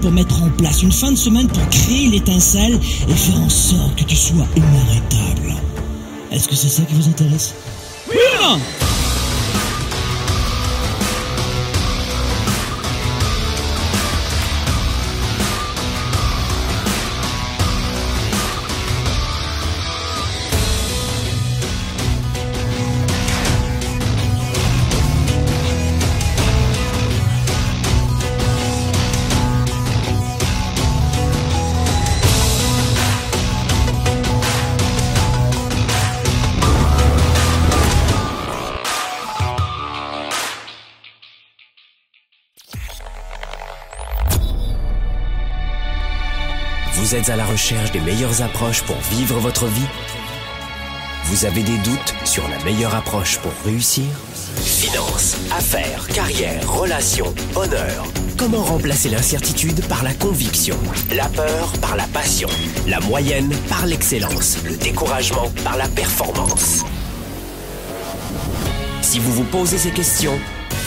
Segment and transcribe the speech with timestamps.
[0.00, 3.96] Pour mettre en place une fin de semaine pour créer l'étincelle et faire en sorte
[3.96, 5.60] que tu sois inarrêtable.
[6.30, 7.54] Est-ce que c'est ça qui vous intéresse?
[8.08, 8.16] Oui
[47.28, 49.86] à la recherche des meilleures approches pour vivre votre vie?
[51.24, 54.04] Vous avez des doutes sur la meilleure approche pour réussir?
[54.62, 58.04] Finances, affaires, carrière, relations, honneur.
[58.36, 60.76] Comment remplacer l'incertitude par la conviction?
[61.12, 62.48] La peur par la passion.
[62.86, 64.58] La moyenne par l'excellence.
[64.64, 66.84] Le découragement par la performance.
[69.02, 70.38] Si vous vous posez ces questions,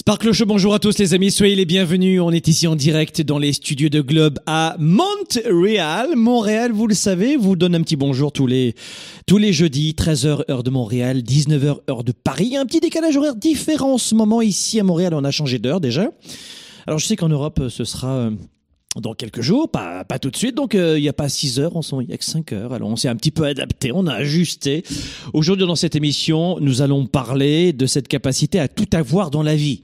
[0.00, 2.22] Sparkle bonjour à tous les amis, soyez les bienvenus.
[2.22, 6.16] On est ici en direct dans les studios de Globe à Montréal.
[6.16, 8.74] Montréal, vous le savez, vous donne un petit bonjour tous les,
[9.26, 12.46] tous les jeudis, 13h heure de Montréal, 19h heure de Paris.
[12.46, 15.22] Il y a un petit décalage horaire différent en ce moment ici à Montréal, on
[15.22, 16.10] a changé d'heure déjà.
[16.86, 18.30] Alors je sais qu'en Europe, ce sera euh,
[18.96, 20.56] dans quelques jours, pas, pas tout de suite.
[20.56, 22.72] Donc euh, il n'y a pas 6 heures, il n'y a que 5 heures.
[22.72, 24.82] Alors on s'est un petit peu adapté, on a ajusté.
[25.32, 29.54] Aujourd'hui dans cette émission, nous allons parler de cette capacité à tout avoir dans la
[29.54, 29.82] vie.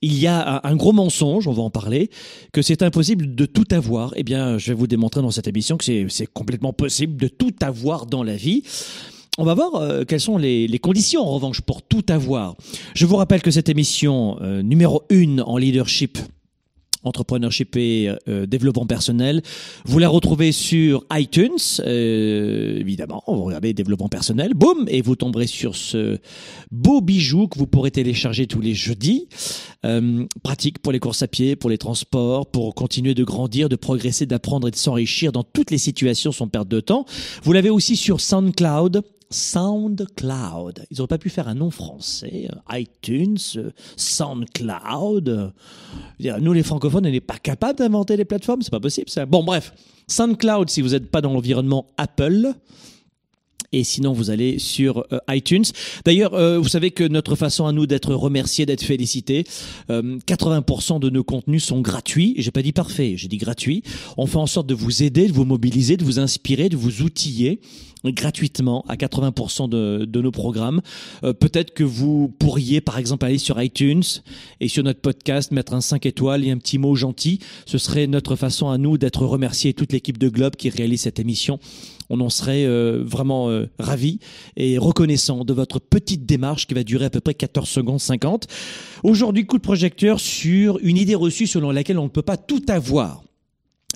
[0.00, 2.08] Il y a un gros mensonge, on va en parler,
[2.52, 4.12] que c'est impossible de tout avoir.
[4.14, 7.54] Eh bien, je vais vous démontrer dans cette émission que c'est complètement possible de tout
[7.62, 8.62] avoir dans la vie.
[9.38, 12.56] On va voir euh, quelles sont les, les, conditions en revanche pour tout avoir.
[12.94, 16.18] Je vous rappelle que cette émission euh, numéro 1 en leadership
[17.08, 19.42] entrepreneurship et euh, développement personnel.
[19.84, 23.22] Vous la retrouvez sur iTunes, euh, évidemment.
[23.26, 26.18] Vous regardez développement personnel, boum, et vous tomberez sur ce
[26.70, 29.28] beau bijou que vous pourrez télécharger tous les jeudis.
[29.84, 33.76] Euh, pratique pour les courses à pied, pour les transports, pour continuer de grandir, de
[33.76, 37.04] progresser, d'apprendre et de s'enrichir dans toutes les situations sans perte de temps.
[37.42, 40.86] Vous l'avez aussi sur SoundCloud, SoundCloud.
[40.90, 45.52] Ils n'auraient pas pu faire un nom français, euh, iTunes, euh, SoundCloud.
[46.20, 49.26] Nous, les francophones, on n'est pas capables d'inventer des plateformes, c'est pas possible ça.
[49.26, 49.72] Bon, bref,
[50.06, 52.54] SoundCloud, si vous n'êtes pas dans l'environnement Apple,
[53.72, 55.64] et sinon vous allez sur euh, iTunes.
[56.04, 59.44] D'ailleurs, euh, vous savez que notre façon à nous d'être remerciés, d'être félicités,
[59.90, 62.34] euh, 80% de nos contenus sont gratuits.
[62.38, 63.82] J'ai pas dit parfait, j'ai dit gratuit.
[64.16, 67.02] On fait en sorte de vous aider, de vous mobiliser, de vous inspirer, de vous
[67.02, 67.60] outiller
[68.04, 70.80] gratuitement à 80% de, de, nos programmes.
[71.24, 74.04] Euh, Peut-être que vous pourriez, par exemple, aller sur iTunes
[74.60, 77.40] et sur notre podcast mettre un 5 étoiles et un petit mot gentil.
[77.66, 81.18] Ce serait notre façon à nous d'être remerciés, toute l'équipe de Globe qui réalise cette
[81.18, 81.58] émission
[82.10, 84.18] on en serait euh, vraiment euh, ravis
[84.56, 88.46] et reconnaissant de votre petite démarche qui va durer à peu près 14 secondes 50.
[89.02, 92.62] Aujourd'hui, coup de projecteur sur une idée reçue selon laquelle on ne peut pas tout
[92.68, 93.22] avoir.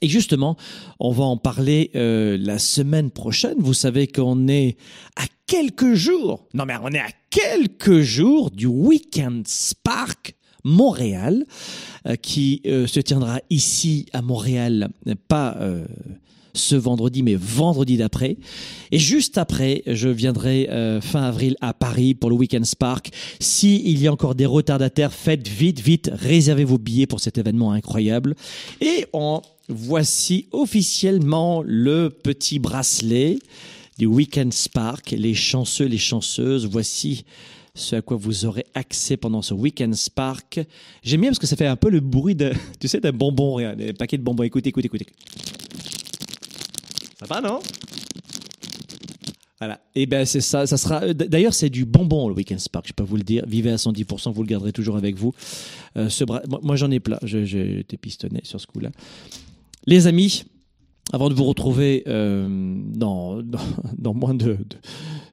[0.00, 0.56] Et justement,
[0.98, 3.54] on va en parler euh, la semaine prochaine.
[3.58, 4.76] Vous savez qu'on est
[5.16, 11.44] à quelques jours, non mais on est à quelques jours du Weekend Spark Montréal,
[12.06, 14.90] euh, qui euh, se tiendra ici à Montréal,
[15.28, 15.84] pas euh,
[16.54, 18.36] ce vendredi, mais vendredi d'après.
[18.90, 23.10] Et juste après, je viendrai euh, fin avril à Paris pour le Weekend Spark.
[23.40, 27.38] Si il y a encore des retardataires, faites vite, vite, réservez vos billets pour cet
[27.38, 28.34] événement incroyable.
[28.80, 33.38] Et en voici officiellement le petit bracelet
[33.98, 35.10] du Weekend Spark.
[35.12, 37.24] Les chanceux, les chanceuses, voici
[37.74, 40.60] ce à quoi vous aurez accès pendant ce Weekend Spark.
[41.02, 43.58] J'aime bien parce que ça fait un peu le bruit de, tu sais, d'un bonbon,
[43.74, 44.42] des paquets de bonbons.
[44.42, 45.06] Écoutez, écoutez, écoutez.
[47.28, 47.60] Va, non?
[49.58, 49.80] Voilà.
[49.94, 51.14] Et ben c'est ça, ça sera.
[51.14, 52.84] D'ailleurs, c'est du bonbon le Weekend Spark.
[52.88, 53.44] Je peux vous le dire.
[53.46, 55.32] Vivez à 110%, vous le garderez toujours avec vous.
[55.96, 57.18] Euh, ce moi, j'en ai plein.
[57.22, 58.90] Été pistonné sur ce coup-là.
[59.86, 60.44] Les amis,
[61.12, 62.48] avant de vous retrouver euh,
[62.92, 63.58] dans, dans,
[63.98, 64.76] dans, moins de, de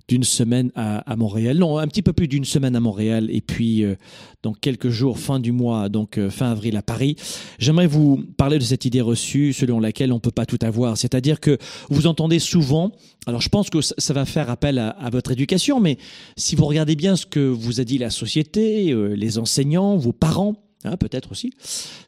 [0.09, 1.59] d'une semaine à, Montréal.
[1.59, 3.95] Non, un petit peu plus d'une semaine à Montréal et puis euh,
[4.41, 7.15] dans quelques jours, fin du mois, donc euh, fin avril à Paris.
[7.59, 10.97] J'aimerais vous parler de cette idée reçue selon laquelle on ne peut pas tout avoir.
[10.97, 11.59] C'est-à-dire que
[11.89, 12.91] vous entendez souvent,
[13.27, 15.99] alors je pense que ça va faire appel à, votre éducation, mais
[16.35, 20.13] si vous regardez bien ce que vous a dit la société, euh, les enseignants, vos
[20.13, 20.55] parents,
[20.85, 21.53] hein, peut-être aussi,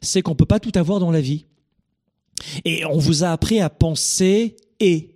[0.00, 1.46] c'est qu'on ne peut pas tout avoir dans la vie.
[2.64, 5.11] Et on vous a appris à penser et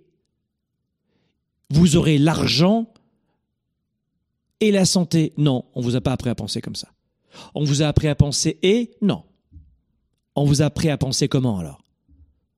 [1.69, 2.91] vous aurez l'argent
[4.59, 5.33] et la santé.
[5.37, 6.93] Non, on vous a pas appris à penser comme ça.
[7.53, 9.23] On vous a appris à penser et non.
[10.35, 11.83] On vous a appris à penser comment alors?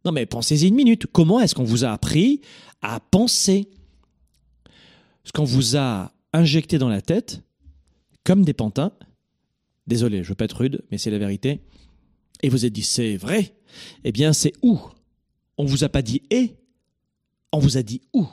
[0.05, 1.07] Non mais pensez-y une minute.
[1.07, 2.41] Comment est-ce qu'on vous a appris
[2.81, 3.69] à penser?
[5.23, 7.41] Ce qu'on vous a injecté dans la tête,
[8.23, 8.93] comme des pantins,
[9.87, 11.61] désolé, je veux pas être rude, mais c'est la vérité,
[12.41, 13.55] et vous êtes dit c'est vrai,
[14.03, 14.79] eh bien c'est où?
[15.57, 16.55] On vous a pas dit et,
[17.51, 18.25] on vous a dit où?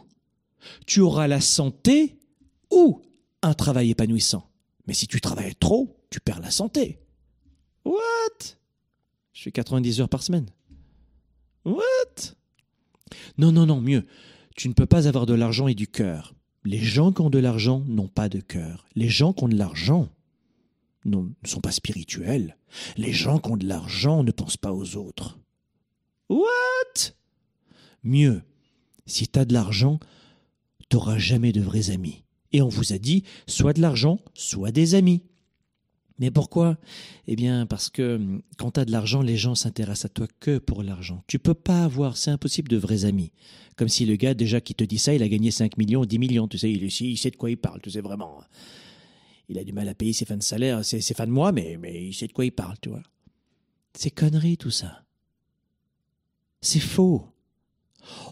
[0.87, 2.19] Tu auras la santé
[2.71, 3.03] ou
[3.43, 4.51] un travail épanouissant.
[4.87, 7.01] Mais si tu travailles trop, tu perds la santé.
[7.85, 8.57] What?
[9.33, 10.47] Je fais 90 heures par semaine.
[11.65, 12.35] What?
[13.39, 14.07] Non, non, non, mieux.
[14.57, 16.35] Tu ne peux pas avoir de l'argent et du cœur.
[16.65, 18.87] Les gens qui ont de l'argent n'ont pas de cœur.
[18.95, 20.09] Les gens qui ont de l'argent
[21.05, 22.57] ne sont pas spirituels.
[22.97, 25.39] Les gens qui ont de l'argent ne pensent pas aux autres.
[26.29, 27.13] What?
[28.03, 28.43] Mieux,
[29.07, 30.01] si tu as de l'argent,
[30.89, 32.25] t'auras jamais de vrais amis.
[32.53, 35.23] Et on vous a dit, soit de l'argent, soit des amis.
[36.19, 36.79] Mais pourquoi?
[37.27, 40.27] Eh bien, parce que hum, quand tu as de l'argent, les gens s'intéressent à toi
[40.41, 41.23] que pour l'argent.
[41.27, 43.33] Tu peux pas avoir, c'est impossible, de vrais amis.
[43.77, 46.19] Comme si le gars, déjà, qui te dit ça, il a gagné 5 millions, 10
[46.19, 48.41] millions, tu sais, il, sait de quoi il parle, tu sais, vraiment.
[49.49, 51.53] Il a du mal à payer ses fins de salaire, ses, ses fins de mois,
[51.53, 53.03] mais, mais il sait de quoi il parle, tu vois.
[53.93, 55.05] C'est connerie, tout ça.
[56.63, 57.27] C'est faux.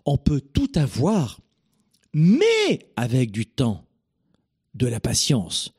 [0.07, 1.41] On peut tout avoir,
[2.15, 3.85] mais avec du temps,
[4.75, 5.75] de la patience,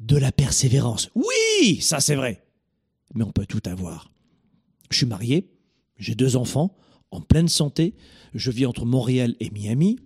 [0.00, 1.10] de la persévérance.
[1.14, 2.44] Oui, ça c'est vrai.
[3.14, 4.12] Mais on peut tout avoir.
[4.90, 5.50] Je suis marié,
[5.96, 6.76] j'ai deux enfants,
[7.10, 7.94] en pleine santé,
[8.34, 9.98] je vis entre Montréal et Miami.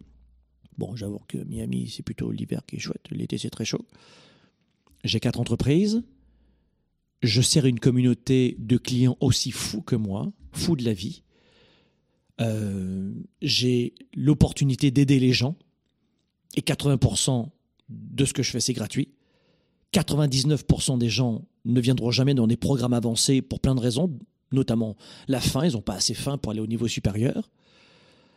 [0.78, 3.86] Bon, j'avoue que Miami, c'est plutôt l'hiver qui est chouette, l'été c'est très chaud.
[5.04, 6.02] J'ai quatre entreprises,
[7.22, 11.22] je sers une communauté de clients aussi fous que moi, fous de la vie.
[12.40, 15.56] Euh, j'ai l'opportunité d'aider les gens
[16.56, 17.48] et 80%
[17.88, 19.08] de ce que je fais, c'est gratuit.
[19.92, 24.18] 99% des gens ne viendront jamais dans des programmes avancés pour plein de raisons,
[24.52, 24.96] notamment
[25.28, 27.50] la faim, ils n'ont pas assez faim pour aller au niveau supérieur.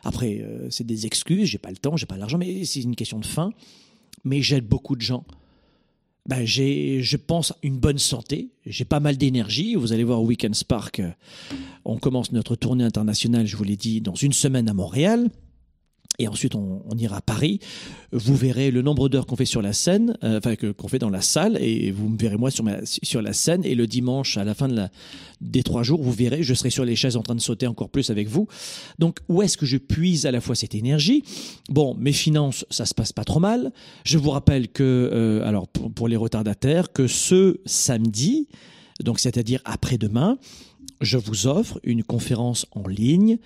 [0.03, 2.95] Après, euh, c'est des excuses, j'ai pas le temps, j'ai pas l'argent, mais c'est une
[2.95, 3.51] question de faim.
[4.23, 5.25] Mais j'aide beaucoup de gens.
[6.27, 8.49] Ben, j'ai, je pense, une bonne santé.
[8.65, 9.75] J'ai pas mal d'énergie.
[9.75, 11.01] Vous allez voir au Weekend Spark.
[11.85, 15.29] On commence notre tournée internationale, je vous l'ai dit, dans une semaine à Montréal.
[16.19, 17.59] Et ensuite, on, ira à Paris.
[18.11, 21.11] Vous verrez le nombre d'heures qu'on fait sur la scène, euh, enfin qu'on fait dans
[21.11, 23.63] la salle, et vous me verrez moi sur, sur la scène.
[23.63, 24.67] Et le dimanche, à la fin
[25.41, 27.89] des trois jours, vous verrez, je serai sur les chaises en train de sauter encore
[27.89, 28.47] plus avec vous.
[28.97, 31.23] Donc, où est-ce que je puise à la fois cette énergie?
[31.69, 33.71] Bon, mes finances, ça se passe pas trop mal.
[34.03, 34.83] Je vous rappelle que,
[35.13, 38.47] euh, alors pour, pour les retardataires, que ce samedi,
[39.03, 40.39] donc c'est-à-dire après-demain,
[40.99, 43.37] je vous offre une conférence en ligne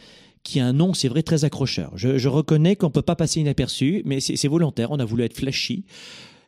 [0.43, 1.91] qui a un nom, c'est vrai, très accrocheur.
[1.95, 5.35] Je, reconnais qu'on ne peut pas passer inaperçu, mais c'est volontaire, on a voulu être
[5.35, 5.85] flashy.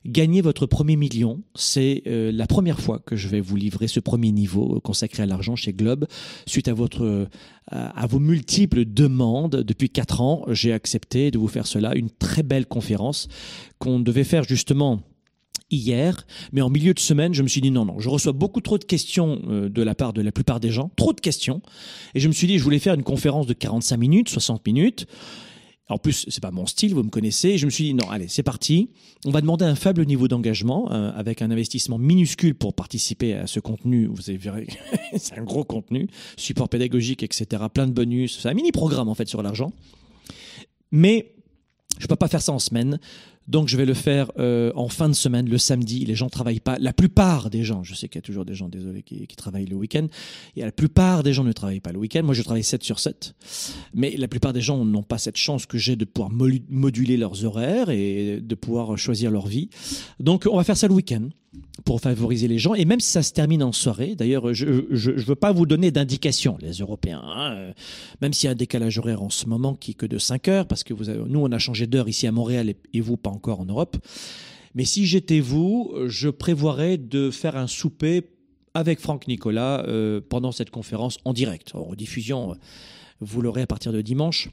[0.05, 4.01] Gagner votre premier million, c'est euh, la première fois que je vais vous livrer ce
[4.01, 6.07] premier niveau consacré à l'argent chez Globe.
[6.45, 7.25] Suite à votre, euh,
[7.69, 11.95] à vos multiples demandes depuis quatre ans, j'ai accepté de vous faire cela.
[11.95, 13.29] Une très belle conférence
[13.79, 14.99] qu'on devait faire justement
[15.69, 18.61] hier, mais en milieu de semaine, je me suis dit non, non, je reçois beaucoup
[18.61, 21.61] trop de questions euh, de la part de la plupart des gens, trop de questions,
[22.15, 25.07] et je me suis dit je voulais faire une conférence de 45 minutes, 60 minutes.
[25.89, 27.57] En plus, c'est pas mon style, vous me connaissez.
[27.57, 28.89] Je me suis dit non, allez, c'est parti.
[29.25, 33.47] On va demander un faible niveau d'engagement euh, avec un investissement minuscule pour participer à
[33.47, 34.05] ce contenu.
[34.05, 34.67] Vous avez verrez,
[35.17, 37.63] c'est un gros contenu, support pédagogique, etc.
[37.73, 38.39] Plein de bonus.
[38.39, 39.73] C'est un mini programme en fait sur l'argent.
[40.91, 41.35] Mais
[41.99, 42.99] je peux pas faire ça en semaine.
[43.47, 46.05] Donc je vais le faire euh, en fin de semaine, le samedi.
[46.05, 46.77] Les gens travaillent pas.
[46.79, 49.65] La plupart des gens, je sais qu'il y a toujours des gens, désolé, qui, travaillent
[49.65, 50.07] le week-end.
[50.55, 52.23] Et la plupart des gens ne travaillent pas le week-end.
[52.23, 53.35] Moi, je travaille 7 sur 7.
[53.93, 57.43] Mais la plupart des gens n'ont pas cette chance que j'ai de pouvoir moduler leurs
[57.45, 59.69] horaires et de pouvoir choisir leur vie.
[60.19, 61.29] Donc on va faire ça le week-end
[61.85, 62.73] pour favoriser les gens.
[62.73, 65.91] Et même si ça se termine en soirée, d'ailleurs, je ne veux pas vous donner
[65.91, 67.73] d'indications, les Européens, hein, euh,
[68.21, 70.67] même s'il y a un décalage horaire en ce moment qui que de 5 heures,
[70.67, 73.29] parce que vous avez, nous, on a changé d'heure ici à Montréal et, vous, pas
[73.29, 73.97] encore en Europe.
[74.75, 78.23] Mais si j'étais vous, je prévoirais de faire un souper
[78.73, 81.75] avec Franck Nicolas euh, pendant cette conférence en direct.
[81.75, 82.57] En rediffusion,
[83.19, 84.49] vous l'aurez à partir de dimanche.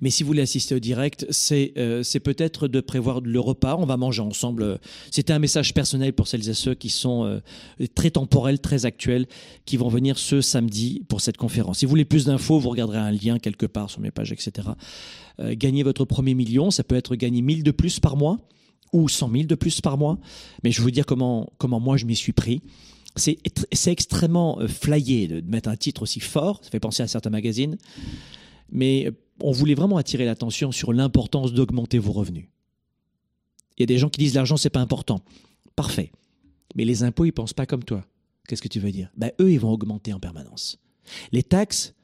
[0.00, 3.76] Mais si vous voulez assister au direct, c'est euh, c'est peut-être de prévoir le repas.
[3.78, 4.78] On va manger ensemble.
[5.10, 7.40] C'était un message personnel pour celles et ceux qui sont euh,
[7.94, 9.26] très temporels, très actuels,
[9.64, 11.78] qui vont venir ce samedi pour cette conférence.
[11.78, 14.68] Si vous voulez plus d'infos, vous regarderez un lien quelque part sur mes pages, etc.
[15.40, 18.38] Euh, gagner votre premier million, ça peut être gagner 1000 de plus par mois
[18.92, 20.18] ou 100 000 de plus par mois.
[20.62, 22.62] Mais je vais vous dire comment, comment moi je m'y suis pris.
[23.16, 23.38] C'est
[23.86, 26.60] extrêmement euh, flyé de mettre un titre aussi fort.
[26.62, 27.76] Ça fait penser à certains magazines.
[28.70, 32.48] Mais on voulait vraiment attirer l'attention sur l'importance d'augmenter vos revenus.
[33.76, 35.20] Il y a des gens qui disent l'argent c'est pas important.
[35.76, 36.12] Parfait.
[36.74, 38.04] Mais les impôts ils pensent pas comme toi.
[38.46, 39.10] Qu'est-ce que tu veux dire?
[39.16, 40.78] Ben, eux ils vont augmenter en permanence.
[41.32, 41.94] Les taxes,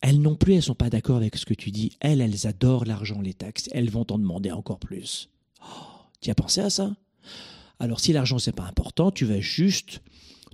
[0.00, 1.96] elles non plus elles sont pas d'accord avec ce que tu dis.
[2.00, 3.68] Elles elles adorent l'argent les taxes.
[3.72, 5.28] Elles vont t'en demander encore plus.
[5.62, 5.84] Oh,
[6.20, 6.96] tu as pensé à ça?
[7.78, 10.00] Alors si l'argent c'est pas important, tu vas juste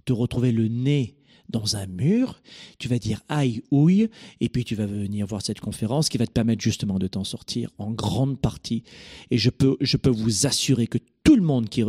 [0.05, 1.18] te retrouver le nez
[1.49, 2.41] dans un mur,
[2.79, 6.27] tu vas dire aïe ouille, et puis tu vas venir voir cette conférence qui va
[6.27, 8.83] te permettre justement de t'en sortir en grande partie.
[9.31, 11.85] Et je peux, je peux vous assurer que tout le monde qui,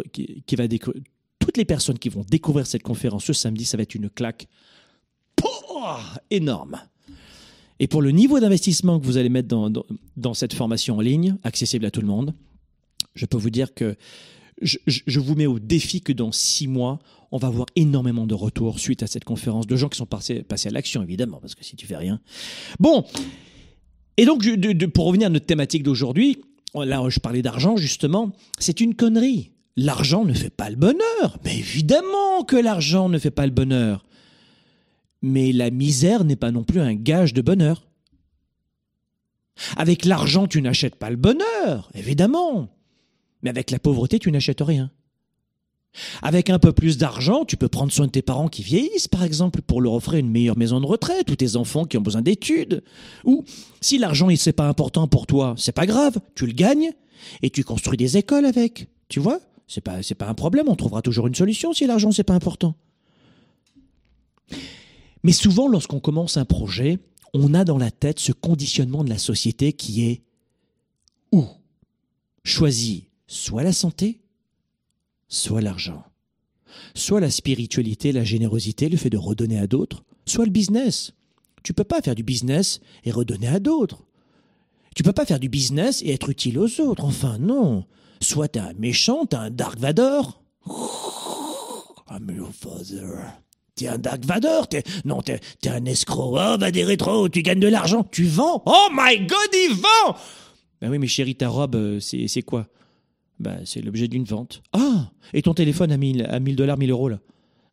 [0.46, 1.04] qui, va découvrir,
[1.40, 4.48] toutes les personnes qui vont découvrir cette conférence ce samedi, ça va être une claque
[6.30, 6.82] énorme.
[7.80, 9.86] Et pour le niveau d'investissement que vous allez mettre dans, dans,
[10.18, 12.34] dans, cette formation en ligne, accessible à tout le monde,
[13.16, 13.96] je peux vous dire que
[14.62, 17.00] je, je vous mets au défi que dans six mois,
[17.32, 20.46] on va avoir énormément de retours suite à cette conférence, de gens qui sont passés,
[20.50, 22.20] à l'action, évidemment, parce que si tu fais rien.
[22.80, 23.06] Bon,
[24.18, 24.44] et donc,
[24.94, 26.42] pour revenir à notre thématique d'aujourd'hui,
[26.76, 29.52] là, je parlais d'argent, justement, c'est une connerie.
[29.78, 31.38] L'argent ne fait pas le bonheur.
[31.46, 34.06] Mais évidemment que l'argent ne fait pas le bonheur.
[35.22, 37.88] Mais la misère n'est pas non plus un gage de bonheur.
[39.78, 42.70] Avec l'argent, tu n'achètes pas le bonheur, évidemment.
[43.42, 44.92] Mais avec la pauvreté, tu n'achètes rien.
[46.22, 49.24] Avec un peu plus d'argent, tu peux prendre soin de tes parents qui vieillissent, par
[49.24, 52.22] exemple, pour leur offrir une meilleure maison de retraite, ou tes enfants qui ont besoin
[52.22, 52.84] d'études.
[53.26, 53.44] Ou,
[53.82, 56.92] si l'argent, n'est pas important pour toi, c'est pas grave, tu le gagnes,
[57.42, 58.88] et tu construis des écoles avec.
[59.08, 59.40] Tu vois?
[59.68, 62.34] C'est pas, c'est pas un problème, on trouvera toujours une solution si l'argent, c'est pas
[62.34, 62.76] important.
[65.24, 67.00] Mais souvent, lorsqu'on commence un projet,
[67.34, 70.24] on a dans la tête ce conditionnement de la société qui est
[71.32, 71.46] ou
[72.44, 74.22] choisi soit la santé,
[75.30, 76.04] soit l'argent,
[76.96, 81.14] soit la spiritualité, la générosité, le fait de redonner à d'autres, soit le business.
[81.64, 84.04] Tu peux pas faire du business et redonner à d'autres.
[84.96, 87.06] Tu peux pas faire du business et être utile aux autres.
[87.06, 87.86] Enfin, non.
[88.22, 90.42] Soit t'es un méchant, t'es un Dark Vador.
[92.12, 93.24] I'm your father.
[93.76, 96.38] T'es un Dark Vador, t'es, non, t'es, t'es un escroc.
[96.38, 98.62] Oh, va des rétros, tu gagnes de l'argent, tu vends.
[98.66, 100.18] Oh my god, il vend!
[100.82, 102.68] Ben oui, mais chérie, ta robe, euh, c'est quoi?
[103.40, 104.62] Bah, c'est l'objet d'une vente.
[104.74, 107.20] Ah Et ton téléphone à 1000 à 1000 dollars, 1000 euros là?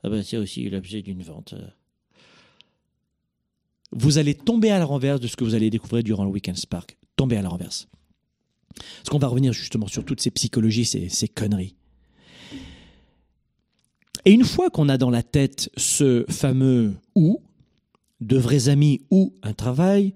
[0.02, 1.54] Ah bah, C'est aussi l'objet d'une vente.
[3.92, 6.56] Vous allez tomber à la renverse de ce que vous allez découvrir durant le Weekend
[6.56, 6.96] Spark.
[7.16, 7.88] Tomber à la renverse.
[8.74, 11.74] Parce qu'on va revenir justement sur toutes ces psychologies, ces, ces conneries.
[14.24, 17.40] Et une fois qu'on a dans la tête ce fameux ou,
[18.20, 20.14] de vrais amis ou un travail,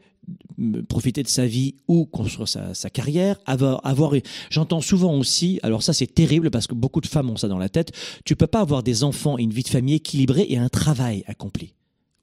[0.89, 4.13] profiter de sa vie ou construire sa, carrière, avoir, avoir
[4.51, 7.59] j'entends souvent aussi, alors ça c'est terrible parce que beaucoup de femmes ont ça dans
[7.59, 7.93] la tête,
[8.25, 11.25] tu peux pas avoir des enfants et une vie de famille équilibrée et un travail
[11.27, 11.75] accompli.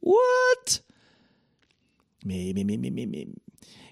[0.01, 0.81] What?
[2.25, 3.27] Mais, mais, mais, mais, mais, mais,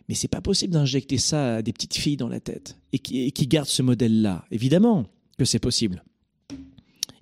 [0.07, 3.23] mais c'est pas possible d'injecter ça à des petites filles dans la tête et qui,
[3.23, 4.45] et qui gardent ce modèle-là.
[4.51, 5.05] Évidemment
[5.37, 6.03] que c'est possible.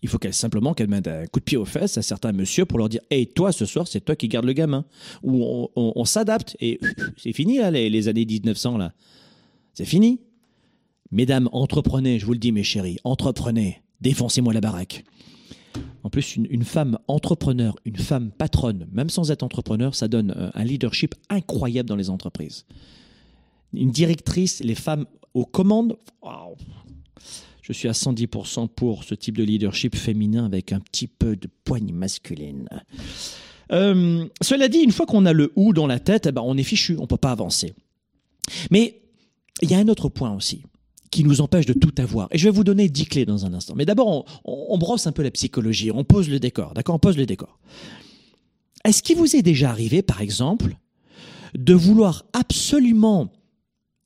[0.03, 2.65] Il faut qu'elle simplement qu'elle mette un coup de pied aux fesses à certains monsieur
[2.65, 4.83] pour leur dire Hey, toi, ce soir, c'est toi qui gardes le gamin.
[5.24, 6.57] Ou on, s'adapte.
[6.60, 6.79] Et
[7.17, 8.93] c'est fini, là, les, années 1900, là.
[9.74, 10.19] C'est fini.
[11.10, 13.81] Mesdames, entreprenez, je vous le dis, mes chéris, entreprenez.
[14.01, 15.05] Défoncez-moi la baraque.
[16.03, 20.50] En plus, une, femme entrepreneur, une femme patronne, même sans être entrepreneur, ça donne euh,
[20.53, 22.65] un leadership incroyable dans les entreprises.
[23.72, 25.95] Une directrice, les femmes aux commandes,
[27.63, 31.48] je suis à 110% pour ce type de leadership féminin avec un petit peu de
[31.63, 32.67] poigne masculine.
[33.72, 36.58] Euh, cela dit, une fois qu'on a le ou dans la tête, eh ben on
[36.58, 37.74] est fichu, on peut pas avancer.
[38.70, 39.01] Mais
[39.62, 40.63] il y a un autre point aussi
[41.10, 42.27] qui nous empêche de tout avoir.
[42.32, 43.75] Et je vais vous donner 10 clés dans un instant.
[43.77, 46.74] Mais d'abord, on, on, brosse un peu la psychologie, on pose le décor.
[46.74, 46.96] D'accord?
[46.96, 47.60] On pose le décor.
[48.84, 50.75] Est-ce qu'il vous est déjà arrivé, par exemple,
[51.55, 53.32] de vouloir absolument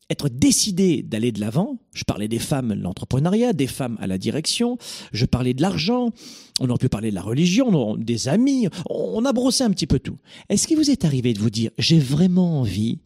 [0.09, 1.79] être décidé d'aller de l'avant.
[1.93, 4.77] Je parlais des femmes, l'entrepreneuriat, des femmes à la direction.
[5.11, 6.11] Je parlais de l'argent.
[6.59, 8.67] On aurait pu parler de la religion, des amis.
[8.89, 10.17] On a brossé un petit peu tout.
[10.49, 12.99] Est-ce qu'il vous est arrivé de vous dire, j'ai vraiment envie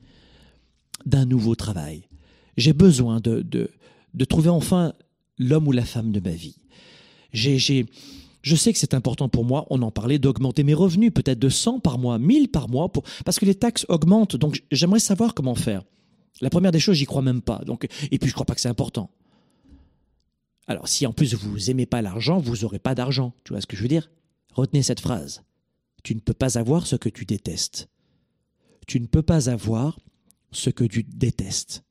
[1.06, 2.04] d'un nouveau travail.
[2.58, 3.72] J'ai besoin de, de,
[4.14, 4.94] de trouver enfin
[5.40, 6.58] l'homme ou la femme de ma vie.
[7.34, 7.86] J'ai, j'ai,
[8.42, 11.50] je sais que c'est important pour moi, on en parlait, d'augmenter mes revenus, peut-être de
[11.50, 12.92] 100 par mois, 1000 par mois,
[13.26, 14.36] parce que les taxes augmentent.
[14.36, 15.84] Donc j'aimerais savoir comment faire.
[16.40, 17.60] La première des choses, j'y crois même pas.
[17.66, 19.12] Donc, et puis je crois pas que c'est important.
[20.68, 23.34] Alors, si en plus vous aimez pas l'argent, vous aurez pas d'argent.
[23.44, 24.10] Tu vois ce que je veux dire?
[24.54, 25.44] Retenez cette phrase.
[26.04, 27.90] Tu ne peux pas avoir ce que tu détestes.
[28.88, 30.00] Tu ne peux pas avoir
[30.52, 31.84] ce que tu détestes.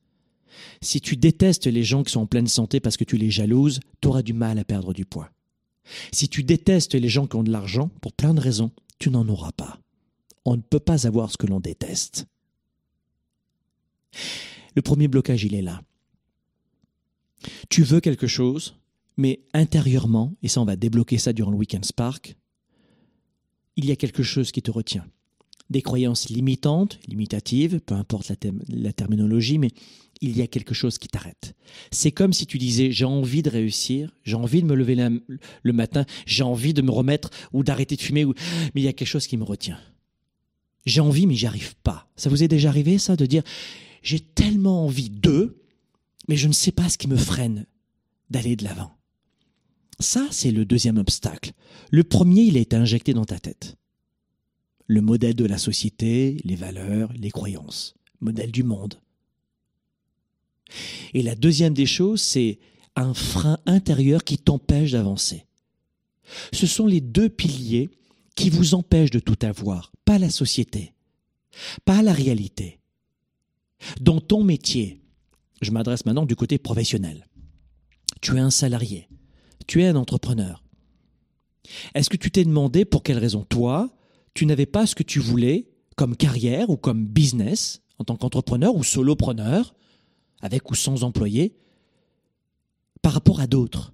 [0.81, 3.79] Si tu détestes les gens qui sont en pleine santé parce que tu les jalouses,
[4.01, 5.31] tu auras du mal à perdre du poids.
[6.11, 9.27] Si tu détestes les gens qui ont de l'argent, pour plein de raisons, tu n'en
[9.29, 9.79] auras pas.
[10.45, 12.25] On ne peut pas avoir ce que l'on déteste.
[14.75, 15.81] Le premier blocage, il est là.
[17.69, 18.75] Tu veux quelque chose,
[19.17, 22.35] mais intérieurement, et ça on va débloquer ça durant le Weekend Spark,
[23.75, 25.05] il y a quelque chose qui te retient.
[25.69, 28.31] Des croyances limitantes, limitatives, peu importe
[28.67, 29.69] la, terminologie, mais
[30.19, 31.55] il y a quelque chose qui t'arrête.
[31.91, 35.73] C'est comme si tu disais j'ai envie de réussir, j'ai envie de me lever le
[35.73, 39.07] matin, j'ai envie de me remettre ou d'arrêter de fumer, mais il y a quelque
[39.07, 39.79] chose qui me retient.
[40.85, 42.09] J'ai envie mais j'y arrive pas.
[42.15, 43.43] Ça vous est déjà arrivé ça de dire
[44.01, 45.63] j'ai tellement envie d'eux,
[46.27, 47.65] mais je ne sais pas ce qui me freine
[48.29, 48.97] d'aller de l'avant.
[49.99, 51.51] Ça, c'est le deuxième obstacle.
[51.91, 53.77] Le premier, il est injecté dans ta tête.
[54.87, 58.99] Le modèle de la société, les valeurs, les croyances, modèle du monde.
[61.13, 62.59] Et la deuxième des choses, c'est
[62.95, 65.45] un frein intérieur qui t'empêche d'avancer.
[66.51, 67.89] Ce sont les deux piliers
[68.35, 70.93] qui vous empêchent de tout avoir, pas la société,
[71.85, 72.80] pas la réalité.
[73.99, 75.01] Dans ton métier,
[75.61, 77.27] je m'adresse maintenant du côté professionnel.
[78.21, 79.09] Tu es un salarié,
[79.67, 80.63] tu es un entrepreneur.
[81.93, 83.89] Est-ce que tu t'es demandé pour quelle raison toi,
[84.33, 88.75] tu n'avais pas ce que tu voulais comme carrière ou comme business en tant qu'entrepreneur
[88.75, 89.73] ou solopreneur
[90.41, 91.55] avec ou sans employé,
[93.01, 93.93] par rapport à d'autres?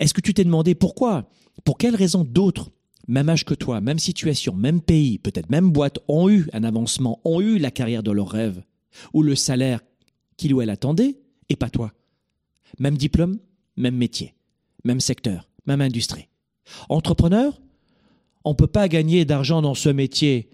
[0.00, 1.30] Est-ce que tu t'es demandé pourquoi
[1.64, 2.70] Pour quelles raisons d'autres,
[3.08, 7.20] même âge que toi, même situation, même pays, peut-être même boîte, ont eu un avancement,
[7.24, 8.62] ont eu la carrière de leur rêve,
[9.14, 9.80] ou le salaire
[10.36, 11.18] qu'il ou elle attendait,
[11.48, 11.92] et pas toi
[12.78, 13.38] Même diplôme,
[13.76, 14.34] même métier,
[14.84, 16.28] même secteur, même industrie.
[16.90, 17.60] Entrepreneur
[18.44, 20.50] On ne peut pas gagner d'argent dans ce métier.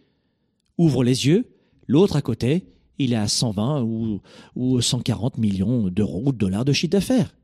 [0.79, 1.53] Ouvre les yeux,
[1.89, 4.21] l'autre à côté, il est à 120 ou,
[4.55, 7.35] ou 140 millions d'euros ou de dollars de chiffre d'affaires.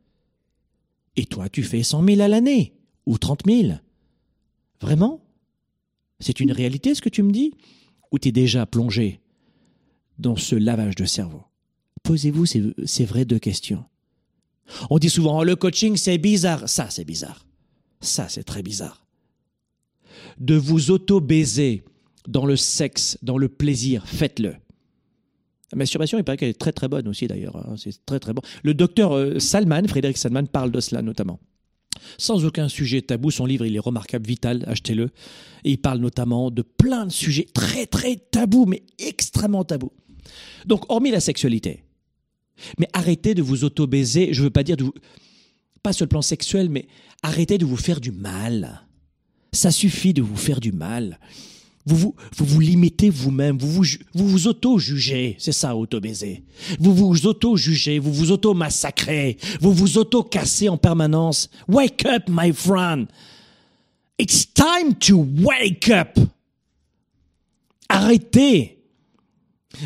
[1.16, 2.74] Et toi, tu fais 100 000 à l'année
[3.06, 3.72] ou 30 000.
[4.80, 5.20] Vraiment?
[6.18, 7.54] C'est une réalité ce que tu me dis?
[8.12, 9.20] Ou tu es déjà plongé
[10.18, 11.42] dans ce lavage de cerveau?
[12.02, 13.84] Posez-vous ces, ces vraies deux questions.
[14.88, 16.68] On dit souvent, oh, le coaching, c'est bizarre.
[16.68, 17.46] Ça, c'est bizarre.
[18.00, 19.06] Ça, c'est très bizarre.
[20.38, 21.84] De vous auto-baiser
[22.28, 24.54] dans le sexe, dans le plaisir, faites-le.
[25.72, 27.56] La masturbation, il paraît qu'elle est très très bonne aussi d'ailleurs.
[27.56, 27.76] Hein.
[27.76, 28.42] C'est très très bon.
[28.62, 31.38] Le docteur euh, Salman, Frédéric Salman, parle de cela notamment.
[32.18, 35.10] Sans aucun sujet tabou, son livre il est remarquable, vital, achetez-le.
[35.64, 39.92] Et il parle notamment de plein de sujets très très tabous, mais extrêmement tabous.
[40.66, 41.82] Donc, hormis la sexualité,
[42.78, 44.94] mais arrêtez de vous auto-baiser, je veux pas dire de vous,
[45.82, 46.86] pas sur le plan sexuel, mais
[47.22, 48.86] arrêtez de vous faire du mal.
[49.52, 51.18] Ça suffit de vous faire du mal.
[51.86, 56.44] Vous vous, vous, vous limitez vous-même, vous vous, vous, vous auto-jugez, c'est ça, auto-baiser.
[56.78, 61.48] Vous vous auto-jugez, vous vous auto-massacrez, vous vous auto-cassez en permanence.
[61.68, 63.06] Wake up, my friend.
[64.18, 66.18] It's time to wake up.
[67.88, 68.78] Arrêtez.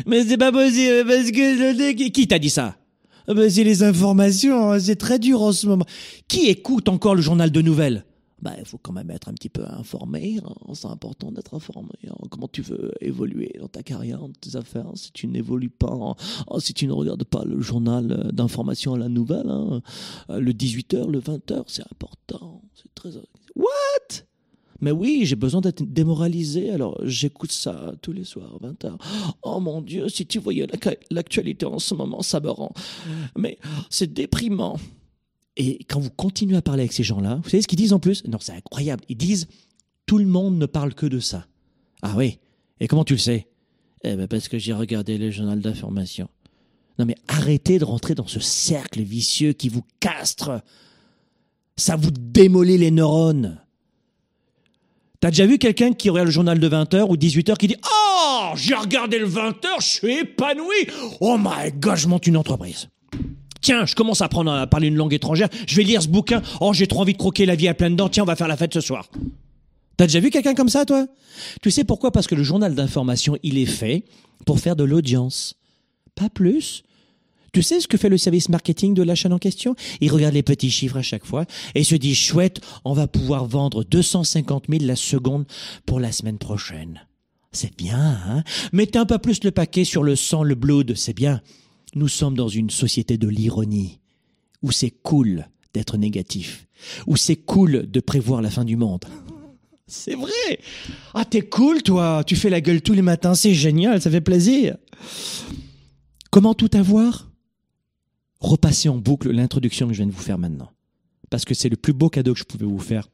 [0.05, 2.09] Mais c'est pas possible, parce que...
[2.09, 2.75] Qui t'a dit ça?
[3.27, 5.85] C'est les informations, hein, c'est très dur en ce moment.
[6.27, 8.05] Qui écoute encore le journal de nouvelles?
[8.41, 10.39] Bah, il faut quand même être un petit peu informé.
[10.43, 10.73] Hein.
[10.73, 11.93] C'est important d'être informé.
[12.07, 12.15] Hein.
[12.29, 16.15] Comment tu veux évoluer dans ta carrière, dans tes affaires, si tu n'évolues pas,
[16.47, 19.81] oh, si tu ne regardes pas le journal euh, d'information à la nouvelle, hein.
[20.29, 22.61] euh, le 18h, le 20h, c'est important.
[22.73, 23.09] C'est très.
[23.55, 24.25] What?
[24.81, 28.97] Mais oui, j'ai besoin d'être démoralisé, alors j'écoute ça tous les soirs, 20h.
[29.43, 30.67] Oh mon Dieu, si tu voyais
[31.09, 32.73] l'actualité en ce moment, ça me rend.
[33.37, 33.57] Mais
[33.89, 34.77] c'est déprimant.
[35.57, 37.99] Et quand vous continuez à parler avec ces gens-là, vous savez ce qu'ils disent en
[37.99, 38.23] plus?
[38.25, 39.03] Non, c'est incroyable.
[39.07, 39.47] Ils disent
[40.05, 41.47] tout le monde ne parle que de ça.
[42.01, 42.39] Ah oui.
[42.79, 43.47] Et comment tu le sais?
[44.03, 46.27] Eh ben parce que j'ai regardé le journal d'information.
[46.99, 50.61] Non mais arrêtez de rentrer dans ce cercle vicieux qui vous castre.
[51.77, 53.61] Ça vous démolit les neurones.
[55.19, 58.51] T'as déjà vu quelqu'un qui regarde le journal de 20h ou 18h qui dit Oh,
[58.55, 60.87] j'ai regardé le 20h, je suis épanoui.
[61.19, 62.89] Oh my god, je monte une entreprise.
[63.65, 65.49] Tiens, je commence à apprendre à parler une langue étrangère.
[65.65, 66.43] Je vais lire ce bouquin.
[66.61, 68.09] Oh, j'ai trop envie de croquer la vie à pleines dents.
[68.09, 69.09] Tiens, on va faire la fête ce soir.
[69.97, 71.07] T'as déjà vu quelqu'un comme ça, toi?
[71.63, 72.11] Tu sais pourquoi?
[72.11, 74.05] Parce que le journal d'information, il est fait
[74.45, 75.55] pour faire de l'audience.
[76.13, 76.83] Pas plus.
[77.53, 79.75] Tu sais ce que fait le service marketing de la chaîne en question?
[79.99, 83.47] Il regarde les petits chiffres à chaque fois et se dit chouette, on va pouvoir
[83.47, 85.47] vendre 250 000 la seconde
[85.87, 87.07] pour la semaine prochaine.
[87.51, 88.43] C'est bien, hein?
[88.73, 91.41] Mettez un peu plus le paquet sur le sang, le blood, c'est bien.
[91.95, 93.99] Nous sommes dans une société de l'ironie,
[94.61, 96.67] où c'est cool d'être négatif,
[97.07, 99.05] où c'est cool de prévoir la fin du monde.
[99.87, 100.59] C'est vrai.
[101.13, 102.23] Ah, t'es cool, toi.
[102.25, 103.35] Tu fais la gueule tous les matins.
[103.35, 104.01] C'est génial.
[104.01, 104.77] Ça fait plaisir.
[106.31, 107.29] Comment tout avoir?
[108.39, 110.71] Repassez en boucle l'introduction que je viens de vous faire maintenant.
[111.29, 113.09] Parce que c'est le plus beau cadeau que je pouvais vous faire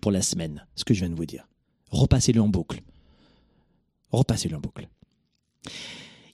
[0.00, 1.46] pour la semaine, ce que je viens de vous dire.
[1.90, 2.82] Repassez-le en boucle.
[4.10, 4.88] Repassez-le en boucle.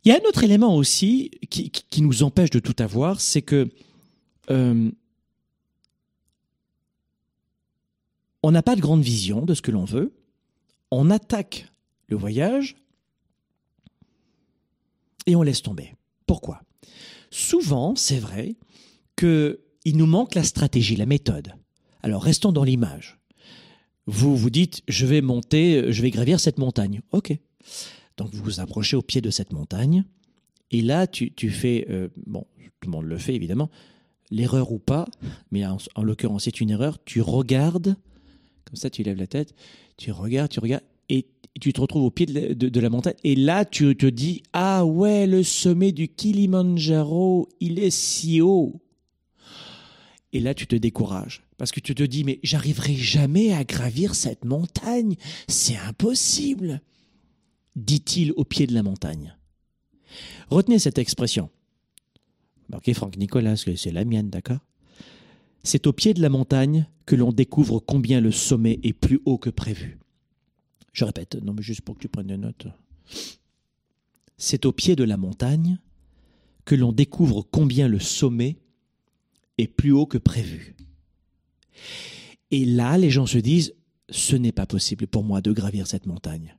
[0.07, 3.43] Il y a un autre élément aussi qui, qui nous empêche de tout avoir, c'est
[3.43, 3.69] que
[4.51, 4.89] euh,
[8.45, 10.15] on n'a pas de grande vision de ce que l'on veut,
[10.93, 11.67] on attaque
[12.07, 12.77] le voyage
[15.27, 15.97] et on laisse tomber.
[16.25, 16.63] Pourquoi?
[17.33, 18.55] Souvent, c'est vrai
[19.17, 19.59] qu'il
[19.97, 21.53] nous manque la stratégie, la méthode.
[22.05, 23.19] Alors restons dans l'image.
[24.07, 27.01] Vous vous dites, je vais monter, je vais gravir cette montagne.
[27.11, 27.37] Ok.
[28.17, 30.05] Donc vous vous approchez au pied de cette montagne,
[30.71, 32.47] et là tu, fais, euh, bon,
[32.81, 33.71] tout le monde le fait évidemment,
[34.31, 35.07] l'erreur ou pas,
[35.51, 37.97] mais en, en l'occurrence c'est une erreur, tu regardes
[38.67, 39.55] comme ça, tu lèves la tête,
[39.97, 41.27] tu regardes, tu regardes, et
[41.61, 43.15] tu te retrouves au pied de la, montagne.
[43.25, 48.83] Et là, tu te dis, ah ouais, le sommet du Kilimanjaro, il est si haut.
[50.33, 51.45] Et là, tu te décourages.
[51.57, 55.17] Parce que tu te dis, mais j'arriverai jamais à gravir cette montagne.
[55.49, 56.83] C'est impossible.
[57.77, 59.37] Dit-il au pied de la montagne.
[60.51, 61.51] Retenez cette expression.
[62.69, 64.61] Marquez Franck Nicolas, c'est la mienne, d'accord
[65.67, 69.39] c'est au pied de la montagne que l'on découvre combien le sommet est plus haut
[69.39, 69.99] que prévu.
[70.93, 72.69] Je répète, non mais juste pour que tu prennes des notes.
[74.39, 75.79] C'est au pied de la montagne
[76.65, 78.57] que l'on découvre combien le sommet
[79.59, 80.77] est plus haut que prévu.
[82.51, 83.75] Et là, les gens se disent,
[84.09, 86.57] ce n'est pas possible pour moi de gravir cette montagne.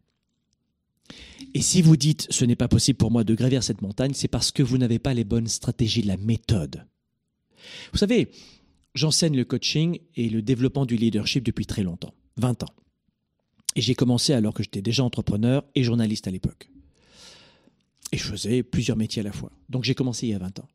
[1.53, 4.27] Et si vous dites, ce n'est pas possible pour moi de gravir cette montagne, c'est
[4.27, 6.85] parce que vous n'avez pas les bonnes stratégies, la méthode.
[7.91, 8.31] Vous savez,
[8.97, 12.73] J'enseigne le coaching et le développement du leadership depuis très longtemps, 20 ans.
[13.75, 16.71] Et j'ai commencé alors que j'étais déjà entrepreneur et journaliste à l'époque.
[18.11, 19.51] Et je faisais plusieurs métiers à la fois.
[19.69, 20.67] Donc j'ai commencé il y a 20 ans.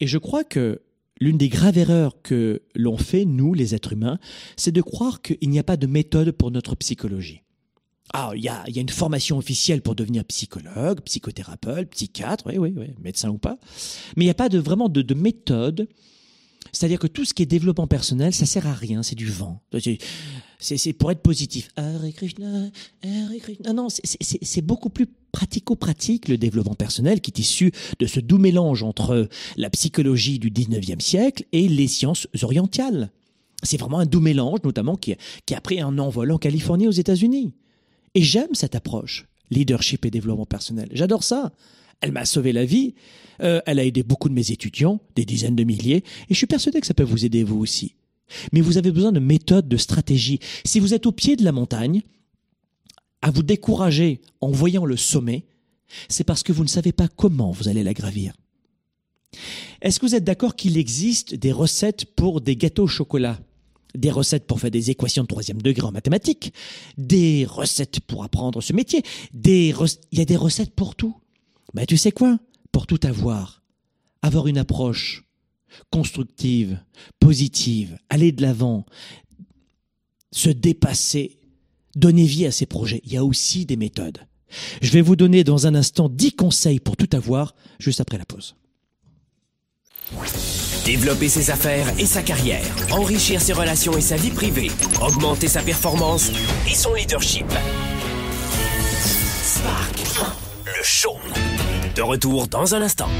[0.00, 0.82] Et je crois que
[1.20, 4.18] l'une des graves erreurs que l'on fait, nous, les êtres humains,
[4.56, 7.42] c'est de croire qu'il n'y a pas de méthode pour notre psychologie.
[8.14, 12.86] Ah, il y a, une formation officielle pour devenir psychologue, psychothérapeute, psychiatre, oui, oui, oui,
[13.00, 13.58] médecin ou pas.
[14.16, 15.88] Mais il n'y a pas de, vraiment de, de méthode
[16.72, 19.62] c'est-à-dire que tout ce qui est développement personnel, ça sert à rien, c'est du vent.
[20.60, 21.70] C'est pour être positif.
[21.76, 22.70] Hare Krishna,
[23.02, 23.72] Hare Krishna.
[23.72, 28.82] Non, c'est beaucoup plus pratico-pratique le développement personnel qui est issu de ce doux mélange
[28.82, 33.10] entre la psychologie du 19e siècle et les sciences orientales.
[33.62, 35.16] C'est vraiment un doux mélange, notamment qui,
[35.46, 37.52] qui a pris un envol en Californie aux États-Unis.
[38.14, 40.88] Et j'aime cette approche, leadership et développement personnel.
[40.92, 41.52] J'adore ça.
[42.00, 42.94] Elle m'a sauvé la vie.
[43.42, 46.46] Euh, elle a aidé beaucoup de mes étudiants, des dizaines de milliers, et je suis
[46.46, 47.94] persuadé que ça peut vous aider vous aussi.
[48.52, 50.40] Mais vous avez besoin de méthodes, de stratégies.
[50.64, 52.02] Si vous êtes au pied de la montagne,
[53.22, 55.44] à vous décourager en voyant le sommet,
[56.08, 58.34] c'est parce que vous ne savez pas comment vous allez la gravir.
[59.80, 63.38] Est-ce que vous êtes d'accord qu'il existe des recettes pour des gâteaux au chocolat?
[63.94, 66.52] Des recettes pour faire des équations de troisième degré en mathématiques,
[66.96, 69.74] des recettes pour apprendre ce métier, des
[70.12, 71.16] il y a des recettes pour tout.
[71.74, 72.38] Ben, tu sais quoi?
[72.72, 73.62] Pour tout avoir,
[74.22, 75.24] avoir une approche
[75.90, 76.80] constructive,
[77.20, 78.86] positive, aller de l'avant,
[80.32, 81.38] se dépasser,
[81.94, 84.18] donner vie à ses projets, il y a aussi des méthodes.
[84.80, 88.24] Je vais vous donner dans un instant 10 conseils pour tout avoir, juste après la
[88.24, 88.54] pause.
[90.88, 94.70] Développer ses affaires et sa carrière, enrichir ses relations et sa vie privée,
[95.02, 96.30] augmenter sa performance
[96.66, 97.44] et son leadership.
[99.42, 99.98] Spark,
[100.64, 101.18] le show.
[101.94, 103.10] De retour dans un instant.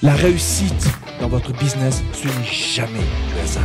[0.00, 0.88] La réussite
[1.20, 3.04] dans votre business, ce n'est jamais
[3.34, 3.64] le hasard.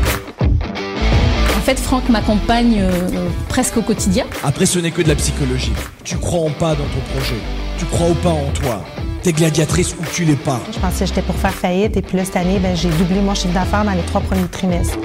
[1.56, 4.26] En fait, Franck m'accompagne euh, presque au quotidien.
[4.44, 5.72] Après, ce n'est que de la psychologie.
[6.04, 7.40] Tu crois en pas dans ton projet.
[7.78, 8.84] Tu crois ou pas en toi.
[9.26, 10.62] T'es gladiatrice ou tu l'es pas.
[10.72, 13.22] Je pensais que j'étais pour faire faillite et puis là, cette année, ben, j'ai doublé
[13.22, 15.00] mon chiffre d'affaires dans les trois premiers trimestres.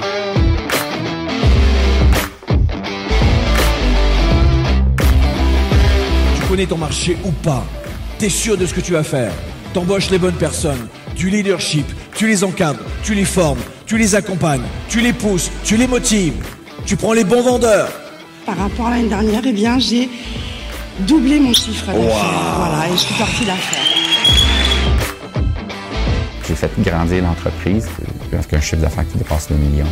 [6.50, 7.64] connais ton marché ou pas?
[8.18, 9.32] T'es sûr de ce que tu vas faire?
[9.72, 14.66] T'embauches les bonnes personnes, du leadership, tu les encadres, tu les formes, tu les accompagnes,
[14.90, 16.34] tu les pousses, tu les motives.
[16.84, 17.88] Tu prends les bons vendeurs.
[18.44, 20.10] Par rapport à l'année dernière, eh bien, j'ai
[21.06, 22.54] doublé mon chiffre d'affaires.
[22.56, 23.80] Voilà, et je suis partie d'affaires.
[26.46, 27.88] J'ai fait grandir l'entreprise
[28.32, 29.86] avec un chiffre d'affaires qui dépasse le million.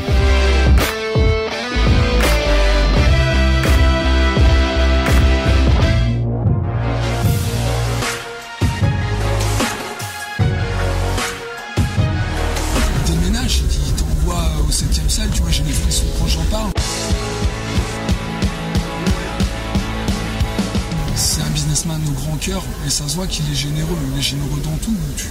[22.98, 24.96] Ça se voit qu'il est généreux, il est généreux dans tout.
[25.16, 25.26] Tu,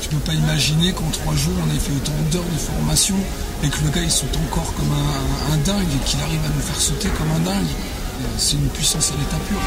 [0.00, 3.14] tu peux pas imaginer qu'en trois jours on ait fait autant d'heures de formation
[3.62, 6.48] et que le gars il saute encore comme un, un dingue et qu'il arrive à
[6.48, 7.68] nous faire sauter comme un dingue.
[8.36, 9.58] C'est une puissance à l'état pur.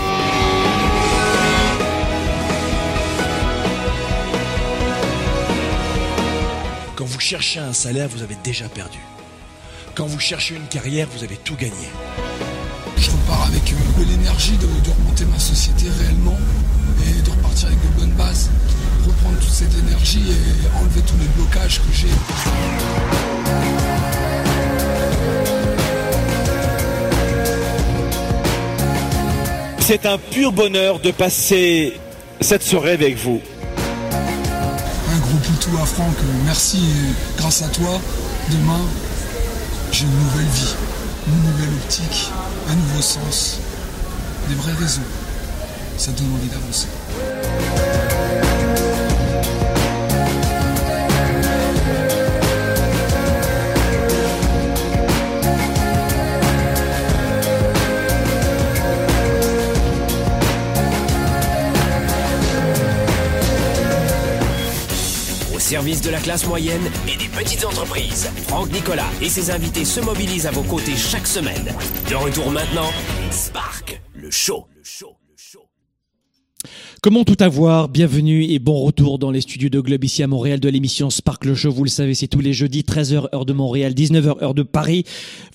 [6.98, 9.00] Quand vous cherchez un salaire, vous avez déjà perdu.
[9.96, 11.88] Quand vous cherchez une carrière, vous avez tout gagné.
[13.02, 16.38] Je repars avec euh, de l'énergie de, de remonter ma société réellement
[17.04, 18.52] et de repartir avec de bonnes bases.
[19.08, 22.08] Reprendre toute cette énergie et enlever tous les blocages que j'ai.
[29.80, 32.00] C'est un pur bonheur de passer
[32.40, 33.42] cette soirée avec vous.
[34.14, 38.00] Un gros poutou à Franck, euh, merci et grâce à toi,
[38.52, 38.80] demain,
[39.92, 40.76] j'ai une nouvelle vie,
[41.28, 42.32] une nouvelle optique,
[42.72, 43.60] un nouveau sens,
[44.48, 45.02] des vraies raisons.
[45.98, 46.88] Ça donne envie d'avancer.
[65.72, 70.02] Service de la classe moyenne et des petites entreprises, Franck Nicolas et ses invités se
[70.02, 71.74] mobilisent à vos côtés chaque semaine.
[72.10, 72.90] De retour maintenant,
[73.32, 74.66] Spark, le show.
[74.76, 75.16] Le show.
[75.30, 75.32] le.
[77.02, 80.60] Comment tout avoir Bienvenue et bon retour dans les studios de Globe ici à Montréal
[80.60, 81.72] de l'émission Sparkle Show.
[81.72, 85.06] Vous le savez, c'est tous les jeudis, 13h heure de Montréal, 19h heure de Paris.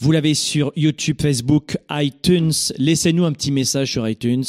[0.01, 2.55] Vous l'avez sur YouTube, Facebook, iTunes.
[2.79, 4.45] Laissez-nous un petit message sur iTunes.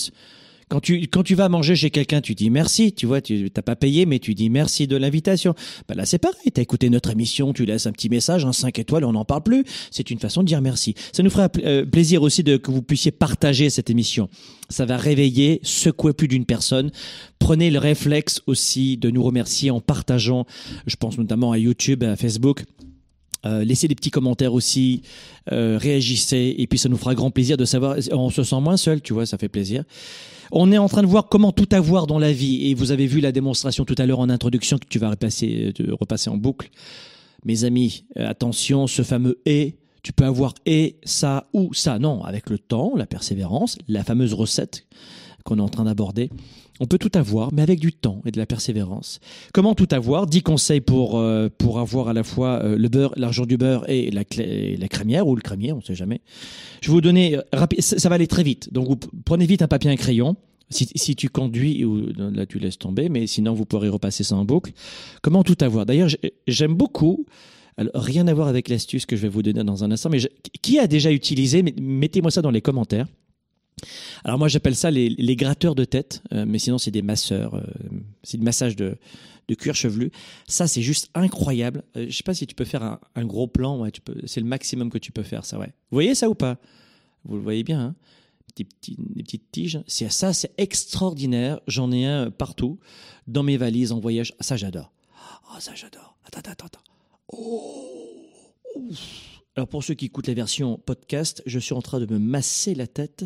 [0.69, 3.62] Quand tu, quand tu vas manger chez quelqu'un, tu dis merci, tu vois, tu t'as
[3.62, 5.56] pas payé, mais tu dis merci de l'invitation.
[5.88, 8.77] Ben là, c'est pareil, t'as écouté notre émission, tu laisses un petit message, un 5
[8.77, 9.63] étoiles, on n'en parle plus.
[9.91, 10.93] C'est une façon de dire merci.
[11.13, 14.27] Ça nous fera euh, plaisir aussi de, que vous puissiez partager cette émission.
[14.69, 16.91] Ça va réveiller, secouer plus d'une personne.
[17.39, 20.45] Prenez le réflexe aussi de nous remercier en partageant,
[20.86, 22.65] je pense notamment à YouTube, à Facebook.
[23.47, 25.01] Euh, laissez des petits commentaires aussi,
[25.51, 28.77] euh, réagissez, et puis ça nous fera grand plaisir de savoir, on se sent moins
[28.77, 29.83] seul, tu vois, ça fait plaisir.
[30.51, 33.07] On est en train de voir comment tout avoir dans la vie, et vous avez
[33.07, 36.38] vu la démonstration tout à l'heure en introduction que tu vas repasser, euh, repasser en
[36.38, 36.69] boucle.
[37.45, 41.99] Mes amis, attention, ce fameux et, tu peux avoir et ça ou ça.
[41.99, 44.86] Non, avec le temps, la persévérance, la fameuse recette
[45.47, 46.29] qu'on est en train d'aborder.
[46.79, 49.19] On peut tout avoir, mais avec du temps et de la persévérance.
[49.53, 50.27] Comment tout avoir?
[50.27, 53.89] 10 conseils pour, euh, pour avoir à la fois euh, le beurre, l'argent du beurre
[53.89, 56.21] et la, clé- la crémière ou le crémier, on ne sait jamais.
[56.81, 58.71] Je vais vous donner, euh, ça, va aller très vite.
[58.73, 60.36] Donc prenez vite un papier et un crayon.
[60.69, 64.43] Si, tu conduis, ou là tu laisses tomber, mais sinon vous pourrez repasser ça en
[64.43, 64.73] boucle.
[65.21, 65.86] Comment tout avoir?
[65.86, 67.25] D'ailleurs, j'ai- j'aime beaucoup,
[67.95, 70.19] rien à voir avec l'astuce que je vais vous donner dans un instant, mais
[70.62, 73.07] qui a déjà utilisé, mettez-moi ça dans les commentaires.
[74.24, 77.63] Alors moi j'appelle ça les, gratteurs de tête, euh, mais sinon c'est des masseurs, euh,
[78.24, 78.98] c'est du massage de,
[79.58, 80.12] cuir chevelu.
[80.48, 81.84] Ça c'est juste incroyable.
[81.96, 83.88] Euh, je sais pas si tu peux faire un, gros plan,
[84.26, 85.68] c'est le maximum que tu peux faire ça, ouais.
[85.68, 86.58] Vous voyez ça ou pas?
[87.26, 87.96] Vous le voyez bien, hein
[88.63, 89.80] des, petites tiges.
[89.88, 91.60] Ça, c'est extraordinaire.
[91.68, 92.80] J'en ai un partout
[93.28, 94.34] dans mes valises en voyage.
[94.40, 94.92] Ça j'adore.
[95.50, 96.18] Oh ça j'adore.
[96.26, 96.82] Attends attends attends.
[97.32, 97.84] Oh.
[98.76, 99.42] Ouf.
[99.56, 102.76] Alors pour ceux qui écoutent la version podcast, je suis en train de me masser
[102.76, 103.26] la tête.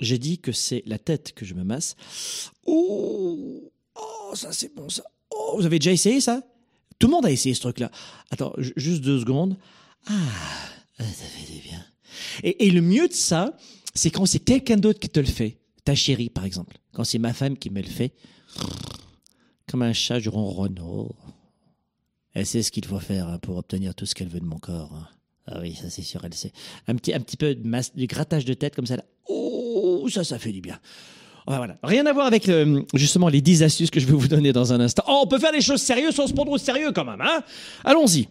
[0.00, 1.96] J'ai dit que c'est la tête que je me masse.
[2.66, 5.02] Oh, oh ça c'est bon ça.
[5.30, 6.42] Oh, vous avez déjà essayé ça?
[6.98, 7.90] Tout le monde a essayé ce truc-là.
[8.30, 9.56] Attends, ju- juste deux secondes.
[10.06, 10.14] Ah,
[10.98, 11.84] ça fait du bien.
[12.42, 13.56] Et, le mieux de ça,
[13.94, 15.58] c'est quand c'est quelqu'un d'autre qui te le fait.
[15.84, 16.78] Ta chérie, par exemple.
[16.92, 18.12] Quand c'est ma femme qui me le fait.
[19.68, 20.80] Comme un chat, je ronronne.
[22.32, 24.58] Elle sait ce qu'il faut faire hein, pour obtenir tout ce qu'elle veut de mon
[24.58, 24.92] corps.
[24.94, 25.08] hein.
[25.46, 26.52] Ah oui, ça c'est sûr, elle sait.
[26.88, 28.96] Un petit, un petit peu de, masse, de grattage de tête comme ça.
[28.96, 29.04] Là.
[30.06, 30.78] Oh, ça, ça fait du bien.
[31.46, 31.78] Voilà.
[31.82, 34.72] Rien à voir avec euh, justement les 10 astuces que je vais vous donner dans
[34.72, 35.04] un instant.
[35.08, 37.42] Oh, on peut faire des choses sérieuses sans se prendre au sérieux quand même, hein
[37.84, 38.28] Allons-y.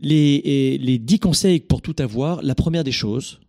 [0.00, 2.42] Les, les 10 conseils pour tout avoir.
[2.42, 3.40] La première des choses,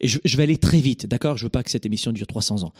[0.00, 1.36] et je, vais aller très vite, d'accord?
[1.36, 2.72] Je veux pas que cette émission dure 300 ans.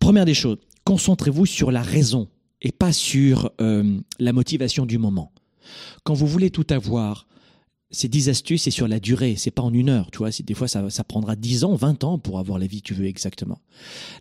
[0.00, 2.28] Première des choses, concentrez-vous sur la raison
[2.60, 5.32] et pas sur euh, la motivation du moment.
[6.02, 7.26] Quand vous voulez tout avoir,
[7.90, 10.30] ces 10 astuces, c'est sur la durée, c'est pas en une heure, tu vois.
[10.32, 12.94] c'est- Des fois, ça, prendra 10 ans, 20 ans pour avoir la vie que tu
[12.94, 13.58] veux exactement.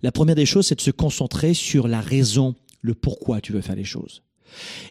[0.01, 3.61] La première des choses, c'est de se concentrer sur la raison, le pourquoi tu veux
[3.61, 4.23] faire les choses.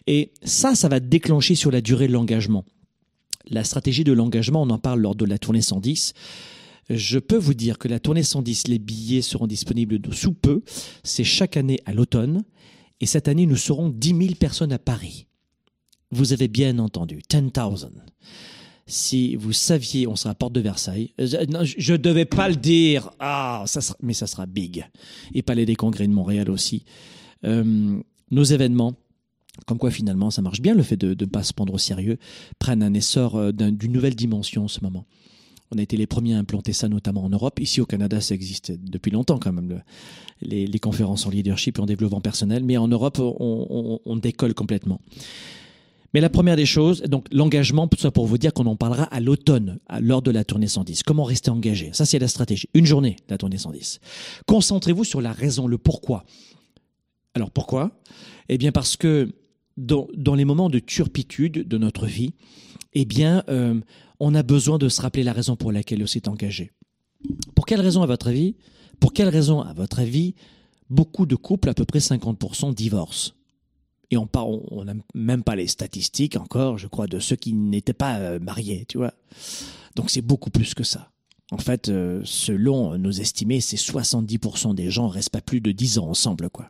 [0.07, 2.63] Et ça, ça va déclencher sur la durée de l'engagement.
[3.49, 6.13] La stratégie de l'engagement, on en parle lors de la tournée 110.
[6.89, 10.63] Je peux vous dire que la tournée 110, les billets seront disponibles sous peu.
[11.03, 12.43] C'est chaque année à l'automne.
[13.01, 15.25] Et cette année, nous serons 10 000 personnes à Paris.
[16.11, 17.91] Vous avez bien entendu, 10,000.
[18.89, 21.13] Si vous saviez, on sera à Porte de Versailles.
[21.21, 21.27] Euh,
[21.63, 23.11] je ne devais pas le dire.
[23.19, 24.85] Ah, ça sera, mais ça sera big.
[25.33, 26.83] Et Palais des Congrès de Montréal aussi.
[27.45, 27.99] Euh,
[28.31, 28.95] nos événements,
[29.67, 32.17] comme quoi finalement ça marche bien, le fait de ne pas se prendre au sérieux,
[32.57, 35.05] prennent un essor euh, d'un- d'une nouvelle dimension en ce moment.
[35.71, 37.59] On a été les premiers à implanter ça, notamment en Europe.
[37.59, 39.81] Ici au Canada, ça existe depuis longtemps quand même, le-
[40.41, 42.63] les, conférences en leadership et en développement personnel.
[42.63, 44.99] Mais en Europe, on décolle complètement.
[46.13, 49.19] Mais la première des choses, donc l'engagement, ça pour vous dire qu'on en parlera à
[49.19, 51.03] l'automne, lors de la tournée 110.
[51.03, 51.91] Comment rester engagé?
[51.93, 52.67] Ça, c'est la stratégie.
[52.73, 53.99] Une journée, la tournée 110.
[54.47, 56.25] Concentrez-vous sur la raison, le pourquoi.
[57.35, 57.91] Alors pourquoi?
[58.49, 59.29] Eh bien parce que
[59.77, 62.33] dans, dans les moments de turpitude de notre vie,
[62.93, 63.79] eh bien, euh,
[64.19, 66.71] on a besoin de se rappeler la raison pour laquelle on s'est engagé.
[67.55, 68.55] Pour quelle raison, à votre avis?
[68.99, 70.35] Pour quelle raison, à votre avis,
[70.89, 73.33] beaucoup de couples, à peu près 50%, divorcent?
[74.11, 77.93] Et on on n'a même pas les statistiques encore, je crois, de ceux qui n'étaient
[77.93, 79.13] pas euh, mariés, tu vois.
[79.95, 81.11] Donc c'est beaucoup plus que ça.
[81.51, 85.99] En fait, euh, selon nos estimés, c'est 70% des gens restent pas plus de 10
[85.99, 86.69] ans ensemble, quoi.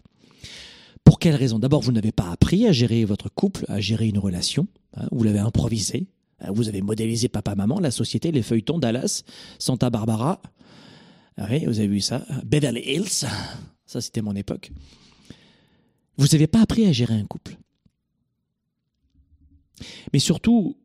[1.04, 1.60] Pour quelle raison?
[1.60, 4.67] D'abord, vous n'avez pas appris à gérer votre couple, à gérer une relation.
[4.95, 6.08] hein, vous l'avez improvisé.
[6.41, 9.23] hein, vous avez modélisé papa-maman, la société, les feuilletons, Dallas,
[9.60, 10.41] Santa Barbara.
[11.38, 12.25] Ah oui, vous avez vu ça?
[12.45, 13.25] Beverly Hills.
[13.86, 14.71] Ça, c'était mon époque.
[16.20, 17.56] Vous n'avez pas appris à gérer un couple.
[20.12, 20.76] Mais surtout,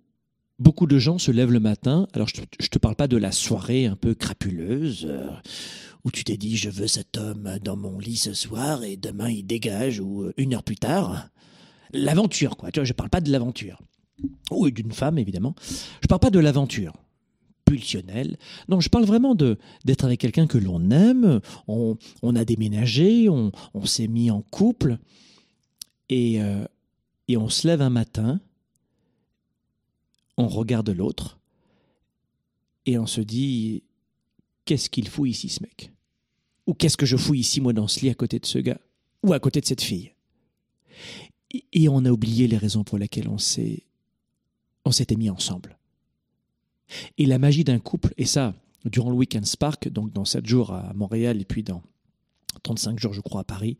[0.61, 2.07] beaucoup de gens se lèvent le matin.
[2.13, 5.27] Alors, je ne te parle pas de la soirée un peu crapuleuse euh,
[6.05, 9.29] où tu t'es dit je veux cet homme dans mon lit ce soir et demain
[9.29, 11.29] il dégage ou euh, une heure plus tard.
[11.93, 12.71] L'aventure, quoi.
[12.71, 13.83] Tu vois, je ne parle pas de l'aventure.
[14.53, 15.57] Ou d'une femme, évidemment.
[15.67, 16.93] Je ne parle pas de l'aventure
[17.65, 18.37] pulsionnelle.
[18.69, 21.41] Non, je parle vraiment de d'être avec quelqu'un que l'on aime.
[21.69, 24.99] On, on a déménagé, on, on s'est mis en couple
[26.09, 26.65] et, euh,
[27.29, 28.41] et on se lève un matin,
[30.37, 31.39] on regarde l'autre
[32.87, 33.83] et on se dit
[34.65, 35.93] qu'est-ce qu'il fout ici ce mec?
[36.67, 38.81] Ou qu'est-ce que je fous ici moi dans ce lit à côté de ce gars?
[39.23, 40.13] Ou à côté de cette fille?
[41.73, 43.85] Et on a oublié les raisons pour lesquelles on s'est
[44.85, 45.79] on s'était mis ensemble.
[47.19, 50.73] Et la magie d'un couple, et ça, durant le Weekend Spark, donc dans 7 jours
[50.73, 51.83] à Montréal et puis dans
[52.63, 53.79] 35 jours, je crois, à Paris,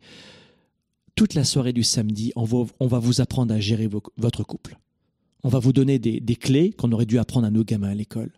[1.15, 3.87] toute la soirée du samedi, on va, vous apprendre à gérer
[4.17, 4.77] votre couple.
[5.43, 7.95] On va vous donner des, des clés qu'on aurait dû apprendre à nos gamins à
[7.95, 8.31] l'école.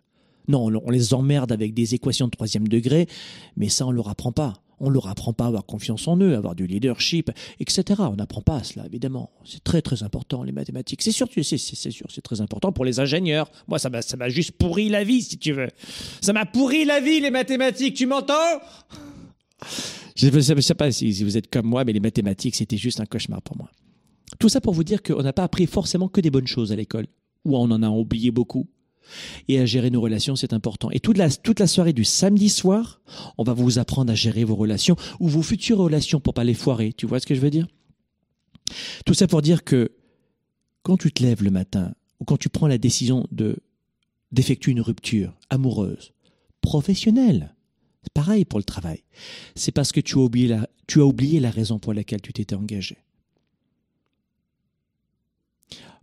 [0.48, 3.06] Non, on, les emmerde avec des équations de troisième degré,
[3.56, 4.54] mais ça, on ne leur apprend pas.
[4.80, 7.82] On leur apprend pas à avoir confiance en eux, à avoir du leadership, etc.
[7.98, 9.30] On n'apprend pas à cela, évidemment.
[9.44, 11.02] C'est très, très important, les mathématiques.
[11.02, 13.50] C'est sûr, c'est sûr, c'est très important pour les ingénieurs.
[13.66, 15.68] Moi, ça m'a ça m'a juste pourri la vie, si tu veux.
[16.20, 18.34] Ça m'a pourri la vie, les mathématiques, tu m'entends?
[20.14, 23.06] Je ne sais pas si vous êtes comme moi, mais les mathématiques, c'était juste un
[23.06, 23.70] cauchemar pour moi.
[24.38, 26.76] Tout ça pour vous dire qu'on n'a pas appris forcément que des bonnes choses à
[26.76, 27.06] l'école,
[27.44, 28.68] ou on en a oublié beaucoup.
[29.48, 30.90] Et à gérer nos relations, c'est important.
[30.90, 33.00] Et toute la, soirée du samedi soir,
[33.38, 36.54] on va vous apprendre à gérer vos relations, ou vos futures relations pour pas les
[36.54, 36.92] foirer.
[36.92, 37.66] Tu vois ce que je veux dire?
[39.06, 39.92] Tout ça pour dire que
[40.82, 43.58] quand tu te lèves le matin, ou quand tu prends la décision de
[44.30, 46.12] d'effectuer une rupture amoureuse,
[46.60, 47.54] professionnelle,
[48.12, 49.02] pareil pour le travail,
[49.54, 52.98] c'est parce que tu as oublié la raison pour laquelle tu t'étais engagé.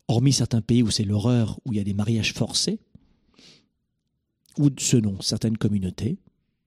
[0.07, 2.79] Hormis certains pays où c'est l'horreur, où il y a des mariages forcés,
[4.57, 6.17] ou selon certaines communautés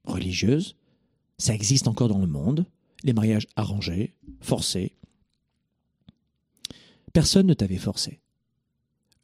[0.04, 0.76] religieuses,
[1.38, 2.66] ça existe encore dans le monde,
[3.04, 4.96] les mariages arrangés, forcés.
[7.12, 8.20] Personne ne t'avait forcé.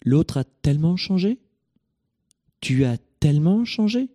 [0.05, 1.41] L'autre a tellement changé?
[2.61, 4.11] Tu as tellement changé?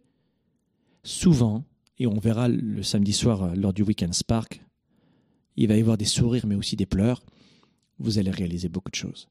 [1.04, 1.66] Souvent,
[1.98, 4.64] et on verra le samedi soir euh, lors du Weekend Spark,
[5.56, 7.24] il va y avoir des sourires mais aussi des pleurs.
[8.00, 9.28] Vous allez réaliser beaucoup de choses.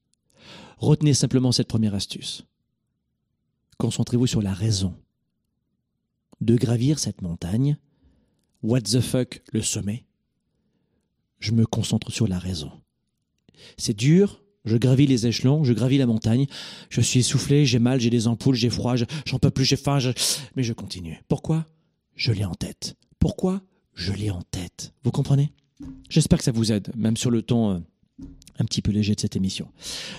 [0.78, 2.44] Retenez simplement cette première astuce.
[3.78, 4.94] Concentrez-vous sur la raison
[6.40, 7.76] de gravir cette montagne.
[8.62, 10.04] What the fuck, le sommet
[11.38, 12.70] Je me concentre sur la raison.
[13.76, 16.46] C'est dur, je gravis les échelons, je gravis la montagne,
[16.90, 19.76] je suis essoufflé, j'ai mal, j'ai des ampoules, j'ai froid, je- j'en peux plus, j'ai
[19.76, 19.98] faim,
[20.56, 21.20] mais je continue.
[21.28, 21.66] Pourquoi
[22.14, 22.96] Je l'ai en tête?
[23.20, 23.62] Pourquoi
[23.94, 24.92] Je l'ai en tête?
[25.04, 25.52] Vous comprenez?
[26.08, 27.78] J'espère que ça vous aide, même sur le ton euh,
[28.58, 29.70] un petit peu léger de cette émission.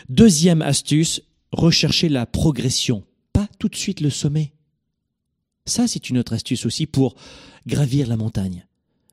[0.07, 3.03] Deuxième astuce, recherchez la progression,
[3.33, 4.53] pas tout de suite le sommet.
[5.69, 7.15] Ça, c'est une autre astuce aussi pour
[7.65, 8.65] gravir la montagne.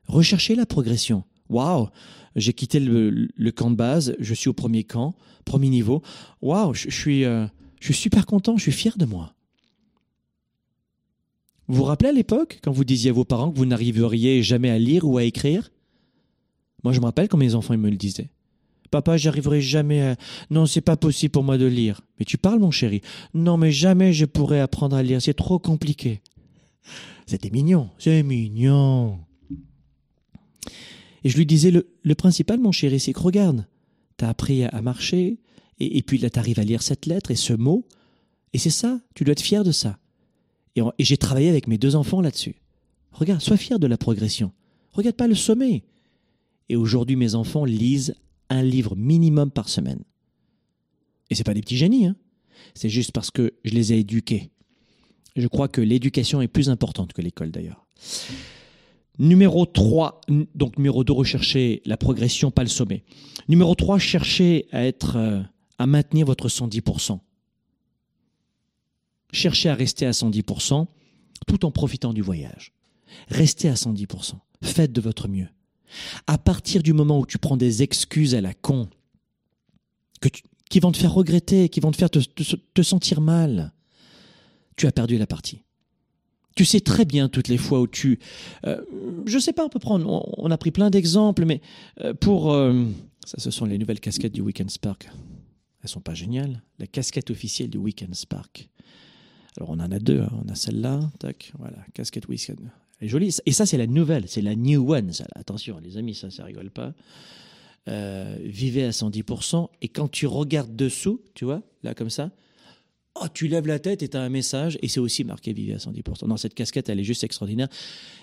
[0.07, 1.23] Recherchez la progression.
[1.49, 1.87] Waouh,
[2.35, 6.01] j'ai quitté le, camp de base, je suis au premier camp, premier niveau.
[6.41, 7.47] Waouh, je, je suis, euh,
[7.79, 9.33] je suis super content, je suis fier de moi.
[11.67, 14.69] Vous vous rappelez à l'époque, quand vous disiez à vos parents que vous n'arriveriez jamais
[14.69, 15.71] à lire ou à écrire?
[16.83, 18.29] Moi, je me rappelle quand mes enfants me le disaient.
[18.89, 20.15] Papa, j'arriverai jamais à...
[20.49, 22.01] Non, c'est pas possible pour moi de lire.
[22.19, 23.01] Mais tu parles, mon chéri.
[23.33, 25.21] Non, mais jamais je pourrais apprendre à lire.
[25.21, 26.21] C'est trop compliqué.
[27.25, 27.89] C'était mignon.
[27.97, 29.19] C'est mignon.
[31.23, 33.67] Et je lui disais, le, principal, mon chéri, c'est que regarde,
[34.17, 35.39] t'as appris à, marcher,
[35.79, 37.85] et, et, puis là, t'arrives à lire cette lettre et ce mot,
[38.53, 39.99] et c'est ça, tu dois être fier de ça.
[40.75, 42.55] Et, et j'ai travaillé avec mes deux enfants là-dessus.
[43.11, 44.51] Regarde, sois fier de la progression.
[44.93, 45.83] Regarde pas le sommet.
[46.69, 48.15] Et aujourd'hui, mes enfants lisent
[48.49, 50.03] un livre minimum par semaine.
[51.29, 52.15] Et c'est pas des petits génies, hein.
[52.73, 54.49] C'est juste parce que je les ai éduqués.
[55.37, 57.85] Je crois que l'éducation est plus importante que l'école d'ailleurs.
[59.19, 60.21] Numéro 3,
[60.55, 63.03] donc numéro 2, recherchez la progression, pas le sommet.
[63.47, 65.41] Numéro 3, cherchez à être, euh,
[65.77, 67.19] à maintenir votre 110%.
[69.31, 70.87] Cherchez à rester à 110%
[71.45, 72.73] tout en profitant du voyage.
[73.27, 74.33] Restez à 110%.
[74.63, 75.47] Faites de votre mieux.
[76.25, 78.89] À partir du moment où tu prends des excuses à la con,
[80.69, 83.71] qui vont te faire regretter, qui vont te faire te sentir mal,
[84.77, 85.63] tu as perdu la partie.
[86.55, 88.19] Tu sais très bien toutes les fois où tu...
[88.65, 88.81] Euh,
[89.25, 90.25] je sais pas, on peut prendre...
[90.37, 91.61] On, a pris plein d'exemples, mais
[92.01, 92.53] euh, pour...
[92.53, 92.85] Euh,
[93.25, 95.09] ça, ce sont les nouvelles casquettes du Weekend Spark.
[95.83, 96.63] Elles sont pas géniales.
[96.79, 98.69] La casquette officielle du Weekend Spark.
[99.57, 100.21] Alors on en a deux.
[100.21, 100.31] Hein.
[100.45, 101.11] On a celle-là.
[101.19, 101.51] Tac.
[101.59, 101.77] Voilà.
[101.93, 102.59] Casquette Weekend.
[102.99, 103.35] Elle est jolie.
[103.45, 104.27] Et ça, c'est la nouvelle.
[104.27, 105.11] C'est la new one.
[105.13, 105.25] Ça.
[105.35, 106.93] Attention, les amis, ça, ça rigole pas.
[107.87, 109.69] Euh, vivez à 110%.
[109.81, 112.31] Et quand tu regardes dessous, tu vois, là comme ça,
[113.21, 114.77] oh, tu lèves la tête et tu as un message.
[114.81, 116.27] Et c'est aussi marqué vivez à 110%.
[116.27, 117.67] Non, cette casquette, elle est juste extraordinaire.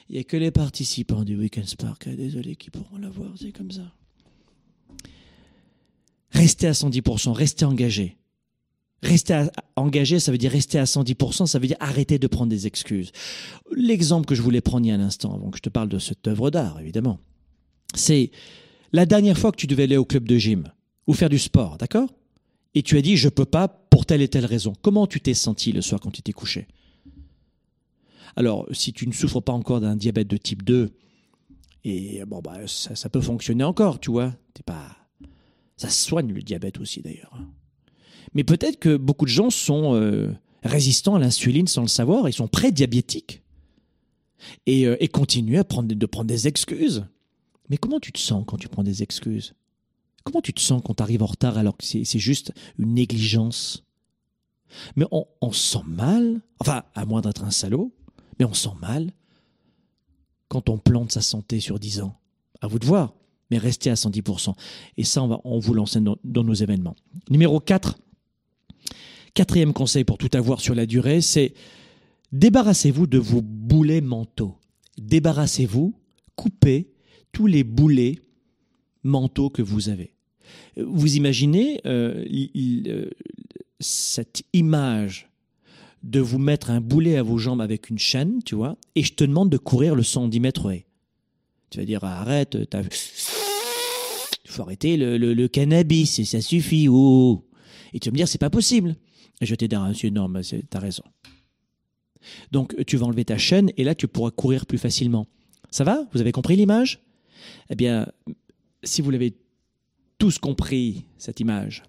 [0.09, 3.33] Il n'y a que les participants du Weekend Spark, désolé, qui pourront la voir.
[3.37, 3.93] C'est comme ça.
[6.31, 8.17] Restez à 110%, restez engagé.
[9.03, 12.67] Rester engagé, ça veut dire rester à 110%, ça veut dire arrêter de prendre des
[12.67, 13.13] excuses.
[13.77, 15.89] L'exemple que je voulais prendre il y a un instant, avant que je te parle
[15.89, 17.21] de cette œuvre d'art, évidemment,
[17.95, 18.31] c'est
[18.93, 20.73] la dernière fois que tu devais aller au club de gym
[21.07, 22.09] ou faire du sport, d'accord?
[22.75, 24.73] Et tu as dit je peux pas pour telle et telle raison.
[24.83, 26.67] Comment tu t'es senti le soir quand tu t'es couché?
[28.37, 30.91] Alors, si tu ne souffres pas encore d'un diabète de type 2,
[31.85, 34.35] et bon bah ça, peut fonctionner encore, tu vois.
[34.55, 34.97] T'es pas
[35.77, 37.37] ça soigne le diabète aussi d'ailleurs.
[38.33, 42.33] Mais peut-être que beaucoup de gens sont euh, résistants à l'insuline sans le savoir, ils
[42.33, 43.43] sont pré-diabétiques
[44.67, 47.05] et, euh, et continuent à de prendre des excuses.
[47.71, 49.55] Mais comment tu te sens quand tu prends des excuses?
[50.25, 53.85] Comment tu te sens quand tu arrives en retard alors que c'est juste une négligence?
[54.97, 57.95] Mais on, on se sent mal, enfin, à moins d'être un salaud,
[58.39, 59.13] mais on se sent mal
[60.49, 62.19] quand on plante sa santé sur 10 ans.
[62.61, 63.15] À vous de voir,
[63.51, 64.55] mais restez à 110%.
[64.97, 66.97] Et ça, on, va, on vous l'enseigne dans, dans nos événements.
[67.29, 67.99] Numéro 4,
[69.35, 71.55] quatrième conseil pour tout avoir sur la durée, c'est
[72.33, 74.57] débarrassez-vous de vos boulets mentaux.
[74.97, 75.95] Débarrassez-vous,
[76.37, 76.93] coupez
[77.33, 78.21] tous les boulets
[79.03, 80.14] mentaux que vous avez.
[80.77, 82.25] Vous imaginez euh,
[82.87, 83.11] euh,
[83.81, 85.29] cette image
[86.03, 89.15] de vous mettre un boulet à vos jambes avec une chaîne, tu vois, et je
[89.15, 90.87] te demande de courir le 110 mètres haies.
[91.71, 92.59] Tu vas dire arrête,
[94.45, 96.89] il faut arrêter le, le, le cannabis, ça suffit.
[96.89, 97.45] Oh.
[97.93, 98.97] Et tu vas me dire c'est pas possible.
[99.41, 101.03] Et je vais te dire monsieur non, mais t'as raison.
[102.53, 105.27] Donc tu vas enlever ta chaîne et là tu pourras courir plus facilement.
[105.71, 106.07] Ça va?
[106.13, 107.01] Vous avez compris l'image?
[107.71, 108.07] Eh bien,
[108.83, 109.35] si vous l'avez
[110.19, 111.83] tous compris, cette image,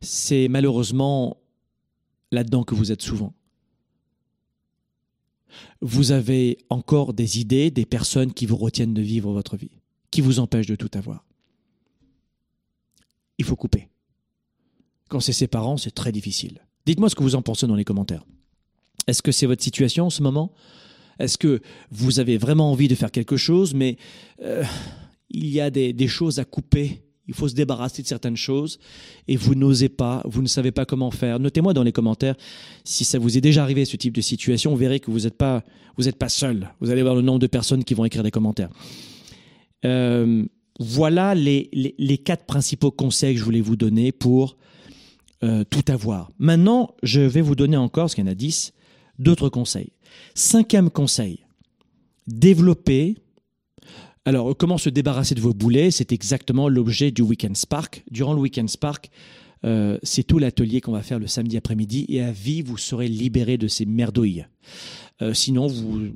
[0.00, 1.36] c'est malheureusement
[2.32, 3.34] là-dedans que vous êtes souvent.
[5.80, 9.80] Vous avez encore des idées, des personnes qui vous retiennent de vivre votre vie,
[10.10, 11.24] qui vous empêchent de tout avoir.
[13.38, 13.88] Il faut couper.
[15.08, 16.60] Quand c'est ses parents, c'est très difficile.
[16.86, 18.24] Dites-moi ce que vous en pensez dans les commentaires.
[19.06, 20.52] Est-ce que c'est votre situation en ce moment?
[21.18, 23.96] Est-ce que vous avez vraiment envie de faire quelque chose, mais
[24.42, 24.64] euh,
[25.30, 28.80] il y a des, choses à couper il faut se débarrasser de certaines choses
[29.28, 31.38] et vous n'osez pas, vous ne savez pas comment faire.
[31.38, 32.34] Notez-moi dans les commentaires
[32.82, 34.72] si ça vous est déjà arrivé ce type de situation.
[34.72, 35.62] Vous verrez que vous n'êtes pas,
[35.96, 36.72] vous pas seul.
[36.80, 38.70] Vous allez voir le nombre de personnes qui vont écrire des commentaires.
[39.84, 40.44] Euh,
[40.80, 44.56] voilà les, les, les, quatre principaux conseils que je voulais vous donner pour
[45.44, 46.32] euh, tout avoir.
[46.38, 48.72] Maintenant, je vais vous donner encore, parce qu'il y en a dix,
[49.18, 49.92] d'autres conseils.
[50.34, 51.38] Cinquième conseil,
[52.26, 53.16] développer
[54.26, 55.90] alors, comment se débarrasser de vos boulets?
[55.90, 58.04] C'est exactement l'objet du Weekend Spark.
[58.10, 59.10] Durant le Weekend Spark,
[59.64, 63.08] euh, c'est tout l'atelier qu'on va faire le samedi après-midi et à vie, vous serez
[63.08, 64.46] libéré de ces merdouilles.
[65.22, 66.08] Euh, sinon, vous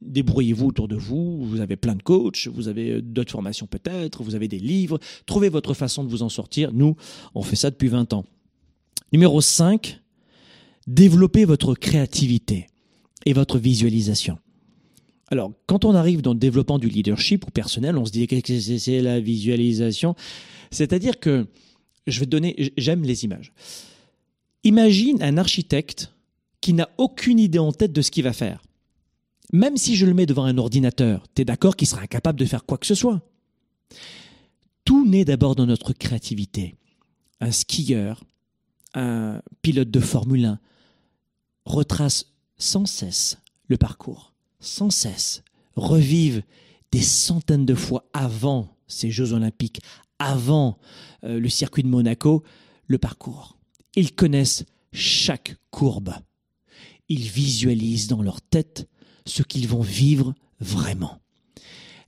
[0.00, 1.44] débrouillez-vous autour de vous.
[1.44, 4.98] Vous avez plein de coachs, vous avez d'autres formations peut-être, vous avez des livres.
[5.26, 6.72] Trouvez votre façon de vous en sortir.
[6.72, 6.96] Nous,
[7.34, 8.24] on fait ça depuis 20 ans.
[9.12, 10.00] Numéro 5,
[10.86, 12.66] développez votre créativité
[13.26, 14.38] et votre visualisation.
[15.32, 18.36] Alors, quand on arrive dans le développement du leadership ou personnel, on se dit que
[18.50, 20.14] c'est la visualisation?
[20.70, 21.46] C'est-à-dire que,
[22.06, 23.54] je vais te donner, j'aime les images.
[24.62, 26.12] Imagine un architecte
[26.60, 28.62] qui n'a aucune idée en tête de ce qu'il va faire.
[29.54, 32.44] Même si je le mets devant un ordinateur, tu es d'accord qu'il sera incapable de
[32.44, 33.22] faire quoi que ce soit.
[34.84, 36.74] Tout naît d'abord dans notre créativité.
[37.40, 38.22] Un skieur,
[38.92, 40.58] un pilote de Formule 1
[41.64, 42.26] retrace
[42.58, 44.31] sans cesse le parcours
[44.62, 45.42] sans cesse
[45.76, 46.42] revivent
[46.90, 49.80] des centaines de fois avant ces Jeux olympiques,
[50.18, 50.78] avant
[51.24, 52.42] euh, le circuit de Monaco,
[52.86, 53.58] le parcours.
[53.96, 56.14] Ils connaissent chaque courbe.
[57.08, 58.88] Ils visualisent dans leur tête
[59.26, 61.18] ce qu'ils vont vivre vraiment.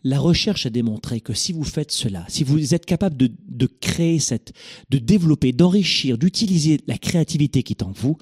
[0.02, 3.66] La recherche a démontré que si vous faites cela, si vous êtes capable de, de
[3.66, 4.52] créer cette,
[4.90, 8.18] de développer, d'enrichir, d'utiliser la créativité qui est en vous,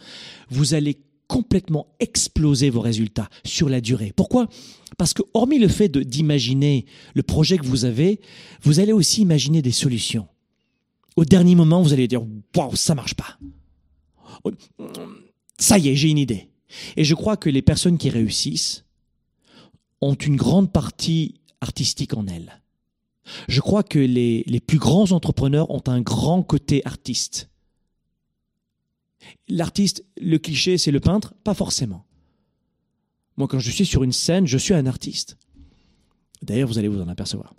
[0.49, 1.01] vous allez
[1.33, 4.13] complètement exploser vos résultats sur la durée.
[4.15, 4.49] Pourquoi?
[4.99, 8.21] Parce que hormis le fait d'imaginer le projet que vous avez,
[8.61, 10.29] vous allez aussi imaginer des solutions.
[11.17, 12.23] Au dernier moment, vous allez dire
[12.55, 13.39] waouh, ça marche pas.
[15.59, 16.51] Ça y est, j'ai une idée.
[16.99, 18.85] Et je crois que les personnes qui réussissent
[20.03, 22.61] ont une grande partie artistique en elles.
[23.49, 27.49] Je crois que les, les plus grands entrepreneurs ont un grand côté artiste.
[29.49, 31.35] L'artiste, le cliché, c'est le peintre?
[31.45, 32.07] Pas forcément.
[33.37, 35.39] Moi, quand je suis sur une scène, je suis un artiste.
[36.43, 37.55] D'ailleurs, vous allez vous en apercevoir.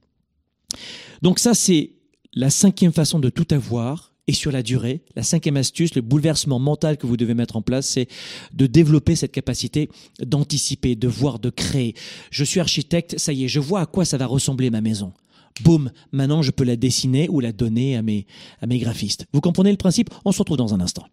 [1.21, 1.93] Donc ça, c'est
[2.33, 5.03] la cinquième façon de tout avoir et sur la durée.
[5.15, 8.07] La cinquième astuce, le bouleversement mental que vous devez mettre en place, c'est
[8.53, 9.89] de développer cette capacité
[10.19, 11.95] d'anticiper, de voir, de créer.
[12.31, 15.13] Je suis architecte, ça y est, je vois à quoi ça va ressembler ma maison.
[15.61, 18.25] Boum, maintenant je peux la dessiner ou la donner à mes,
[18.63, 19.25] graphistes.
[19.33, 20.09] Vous comprenez le principe?
[20.25, 21.05] On se retrouve dans un instant.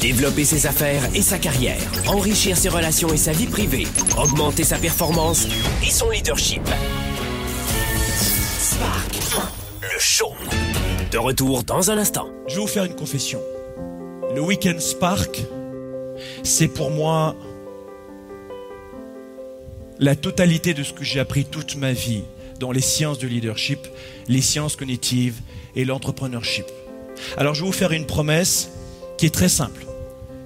[0.00, 3.86] Développer ses affaires et sa carrière, enrichir ses relations et sa vie privée,
[4.18, 5.46] augmenter sa performance
[5.82, 6.62] et son leadership.
[8.58, 9.14] Spark,
[9.80, 10.32] le show.
[11.10, 12.28] De retour dans un instant.
[12.48, 13.40] Je vais vous faire une confession.
[14.34, 15.42] Le week-end Spark,
[16.42, 17.34] c'est pour moi
[19.98, 22.24] la totalité de ce que j'ai appris toute ma vie
[22.60, 23.78] dans les sciences de leadership,
[24.28, 25.40] les sciences cognitives
[25.76, 26.66] et l'entrepreneurship.
[27.38, 28.70] Alors je vais vous faire une promesse
[29.18, 29.86] qui est très simple.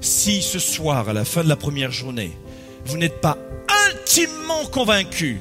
[0.01, 2.33] Si ce soir, à la fin de la première journée,
[2.85, 3.37] vous n'êtes pas
[3.91, 5.41] intimement convaincu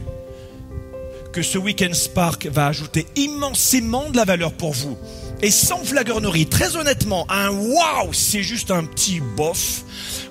[1.31, 4.97] que ce week-end Spark va ajouter immensément de la valeur pour vous,
[5.41, 9.83] et sans flagornerie, très honnêtement, un waouh, c'est juste un petit bof,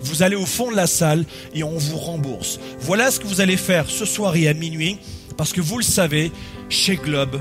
[0.03, 1.25] vous allez au fond de la salle
[1.55, 2.59] et on vous rembourse.
[2.81, 4.99] Voilà ce que vous allez faire ce soir et à minuit,
[5.37, 6.33] parce que vous le savez,
[6.69, 7.41] chez Globe,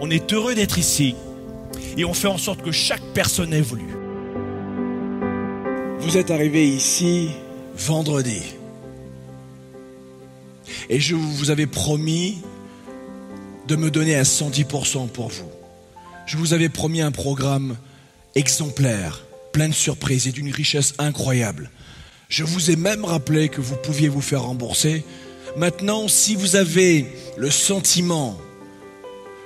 [0.00, 1.16] on est heureux d'être ici
[1.96, 4.01] et on fait en sorte que chaque personne évolue.
[6.02, 7.28] Vous êtes arrivé ici
[7.76, 8.42] vendredi.
[10.90, 12.38] Et je vous avais promis
[13.68, 15.48] de me donner à 110% pour vous.
[16.26, 17.76] Je vous avais promis un programme
[18.34, 21.70] exemplaire, plein de surprises et d'une richesse incroyable.
[22.28, 25.04] Je vous ai même rappelé que vous pouviez vous faire rembourser.
[25.56, 28.38] Maintenant, si vous avez le sentiment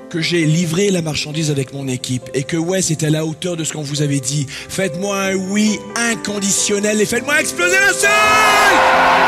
[0.09, 3.57] que j'ai livré la marchandise avec mon équipe et que ouais, c'était à la hauteur
[3.57, 4.47] de ce qu'on vous avait dit.
[4.49, 9.27] Faites-moi un oui inconditionnel et faites-moi exploser la salle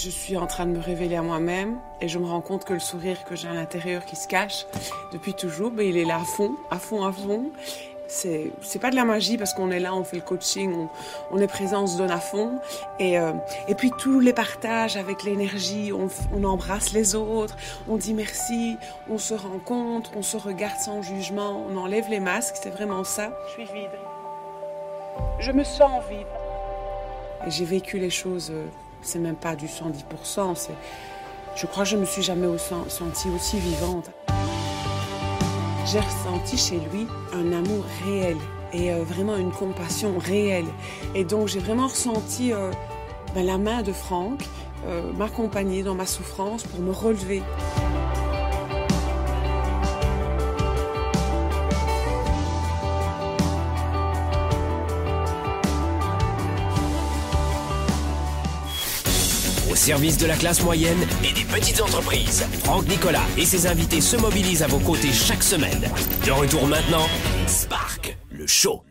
[0.00, 2.72] Je suis en train de me révéler à moi-même et je me rends compte que
[2.72, 4.64] le sourire que j'ai à l'intérieur qui se cache
[5.12, 7.50] depuis toujours, ben, il est là à fond, à fond, à fond
[8.08, 10.88] c'est c'est pas de la magie parce qu'on est là, on fait le coaching, on,
[11.30, 12.58] on est présent, on se donne à fond.
[12.98, 13.32] Et, euh,
[13.68, 17.56] et puis tous les partages avec l'énergie, on, on embrasse les autres,
[17.88, 18.76] on dit merci,
[19.08, 23.30] on se rencontre, on se regarde sans jugement, on enlève les masques, c'est vraiment ça.
[23.48, 23.90] Je suis vide.
[25.38, 26.26] Je me sens vide.
[27.46, 28.66] Et j'ai vécu les choses, euh,
[29.02, 30.72] c'est même pas du 110%, c'est,
[31.54, 34.10] je crois que je me suis jamais sentie aussi vivante
[35.90, 38.36] j'ai ressenti chez lui un amour réel
[38.74, 40.66] et euh, vraiment une compassion réelle.
[41.14, 42.70] Et donc j'ai vraiment ressenti euh,
[43.34, 44.40] ben, la main de Franck
[44.86, 47.42] euh, m'accompagner dans ma souffrance pour me relever.
[59.88, 62.44] Service de la classe moyenne et des petites entreprises.
[62.62, 65.80] Franck Nicolas et ses invités se mobilisent à vos côtés chaque semaine.
[66.26, 67.06] De retour maintenant,
[67.46, 68.82] Spark, le show.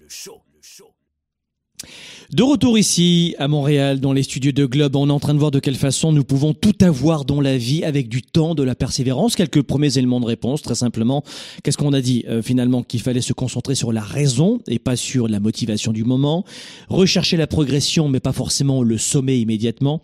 [2.34, 5.40] De retour ici à Montréal, dans les studios de Globe, on est en train de
[5.40, 8.64] voir de quelle façon nous pouvons tout avoir dans la vie avec du temps, de
[8.64, 9.36] la persévérance.
[9.36, 11.24] Quelques premiers éléments de réponse, très simplement.
[11.64, 14.96] Qu'est-ce qu'on a dit euh, finalement Qu'il fallait se concentrer sur la raison et pas
[14.96, 16.44] sur la motivation du moment?
[16.90, 20.02] Rechercher la progression, mais pas forcément le sommet immédiatement.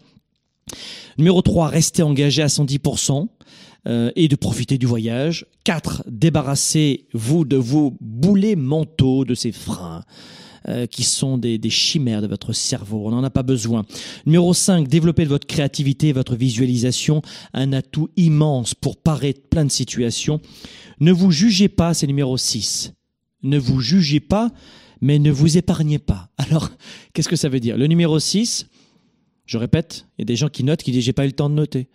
[1.18, 3.28] Numéro 3, rester engagé à 110%.
[3.86, 5.45] Euh, et de profiter du voyage.
[5.66, 6.05] 4.
[6.07, 10.05] Débarrassez-vous de vos boulets mentaux, de ces freins.
[10.70, 13.03] Euh, qui sont des, chimères de votre cerveau.
[13.05, 13.84] On n'en a pas besoin.
[14.26, 17.22] Numéro 5, développer votre créativité, votre visualisation,
[17.53, 20.39] un atout immense pour parer plein de situations.
[21.01, 22.93] Ne vous jugez pas, c'est numéro 6.
[23.41, 24.51] Ne vous jugez pas,
[25.01, 26.30] mais ne vous épargnez pas.
[26.38, 26.70] Alors,
[27.14, 27.76] qu'est-ce que ça veut dire?
[27.76, 28.68] Le numéro 6,
[29.46, 31.34] je répète, il y a des gens qui notent qui disent j'ai pas eu le
[31.34, 31.88] temps de noter.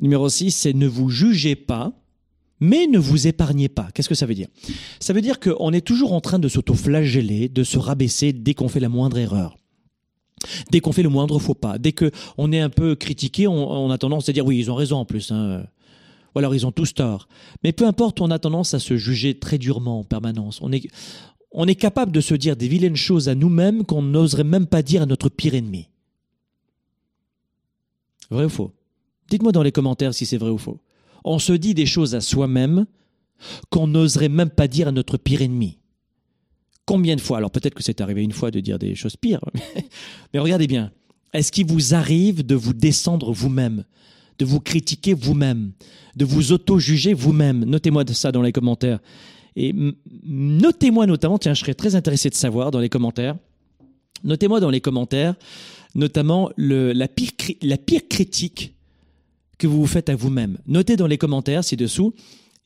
[0.00, 1.92] Numéro 6, c'est ne vous jugez pas,
[2.60, 3.88] mais ne vous épargnez pas.
[3.94, 4.48] Qu'est-ce que ça veut dire?
[5.00, 8.68] Ça veut dire qu'on est toujours en train de s'auto-flageller, de se rabaisser dès qu'on
[8.68, 9.56] fait la moindre erreur.
[10.70, 13.98] Dès qu'on fait le moindre faux pas, dès qu'on est un peu critiqué, on, a
[13.98, 15.30] tendance à dire oui, ils ont raison en plus.
[15.30, 15.64] Hein.
[16.34, 17.28] Ou alors ils ont tous tort.
[17.62, 20.58] Mais peu importe, on a tendance à se juger très durement en permanence.
[20.60, 20.86] On est,
[21.52, 24.82] on est capable de se dire des vilaines choses à nous-mêmes qu'on n'oserait même pas
[24.82, 25.88] dire à notre pire ennemi.
[28.30, 28.72] Vrai ou faux?
[29.28, 30.80] Dites-moi dans les commentaires si c'est vrai ou faux
[31.24, 32.86] on se dit des choses à soi-même
[33.70, 35.78] qu'on n'oserait même pas dire à notre pire ennemi.
[36.86, 39.40] Combien de fois Alors peut-être que c'est arrivé une fois de dire des choses pires,
[40.34, 40.92] mais regardez bien.
[41.32, 43.84] Est-ce qu'il vous arrive de vous descendre vous-même,
[44.38, 45.72] de vous critiquer vous-même,
[46.14, 47.64] de vous auto-juger vous-même?
[47.64, 49.00] Notez-moi ça dans les commentaires.
[49.56, 49.74] Et
[50.24, 53.36] notez-moi notamment, tiens, je serais très intéressé de savoir dans les commentaires,
[54.22, 55.34] notez-moi dans les commentaires,
[55.94, 57.30] notamment la, pire,
[57.62, 58.74] la pire critique
[59.58, 60.58] que vous vous faites à vous-même.
[60.66, 62.14] Notez dans les commentaires ci-dessous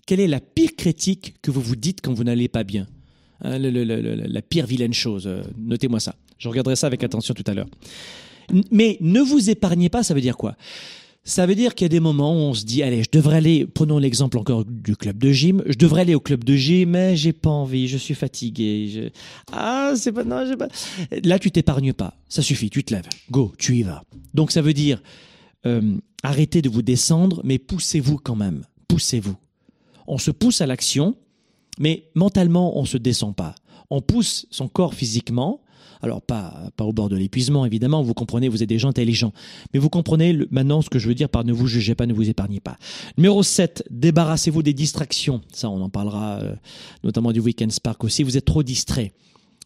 [0.07, 2.87] quelle est la pire critique que vous vous dites quand vous n'allez pas bien.
[3.43, 5.27] Hein, la pire vilaine chose.
[5.27, 6.15] Euh, notez-moi ça.
[6.39, 7.69] Je regarderai ça avec attention tout à l'heure.
[8.71, 10.57] Mais ne vous épargnez pas, ça veut dire quoi?
[11.29, 13.37] Ça veut dire qu'il y a des moments où on se dit, allez, je devrais
[13.37, 16.91] aller, prenons l'exemple encore du club de gym, je devrais aller au club de gym,
[16.91, 19.13] mais j'ai pas envie, je suis fatigué.
[19.53, 20.69] Ah, c'est pas, non, j'ai pas.
[21.23, 22.15] Là, tu t'épargnes pas.
[22.31, 23.09] Ça suffit, tu te lèves.
[23.31, 24.05] Go, tu y vas.
[24.33, 25.03] Donc, ça veut dire,
[25.67, 28.65] euh, arrêtez de vous descendre, mais poussez-vous quand même.
[28.89, 29.37] Poussez-vous.
[30.07, 31.15] On se pousse à l'action,
[31.79, 33.55] mais mentalement, on se descend pas.
[33.91, 35.61] On pousse son corps physiquement.
[36.03, 39.33] Alors pas, pas au bord de l'épuisement, évidemment, vous comprenez, vous êtes des gens intelligents.
[39.73, 42.13] Mais vous comprenez maintenant ce que je veux dire par ne vous jugez pas, ne
[42.13, 42.77] vous épargnez pas.
[43.17, 45.41] Numéro 7, débarrassez-vous des distractions.
[45.53, 46.55] Ça, on en parlera euh,
[47.05, 48.23] notamment du Weekend Spark aussi.
[48.23, 49.13] Vous êtes trop distrait.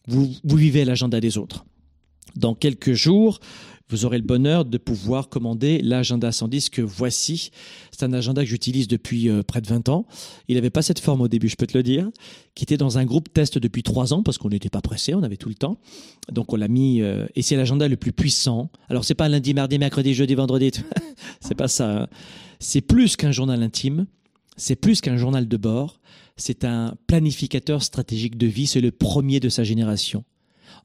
[0.06, 1.64] Vous, vous vivez l'agenda des autres.
[2.36, 3.40] Dans quelques jours,
[3.92, 7.50] vous aurez le bonheur de pouvoir commander l'agenda 110 que voici.
[7.90, 10.06] C'est un agenda que j'utilise depuis euh, près de 20 ans.
[10.48, 12.08] Il n'avait pas cette forme au début, je peux te le dire,
[12.54, 15.22] qui était dans un groupe test depuis 3 ans parce qu'on n'était pas pressé, on
[15.22, 15.76] avait tout le temps.
[16.32, 18.70] Donc on l'a mis, euh, et c'est l'agenda le plus puissant.
[18.88, 20.70] Alors c'est pas lundi, mardi, mercredi, jeudi, vendredi,
[21.40, 22.02] c'est pas ça.
[22.02, 22.06] Hein.
[22.60, 24.06] C'est plus qu'un journal intime,
[24.56, 26.00] c'est plus qu'un journal de bord,
[26.36, 30.24] c'est un planificateur stratégique de vie, c'est le premier de sa génération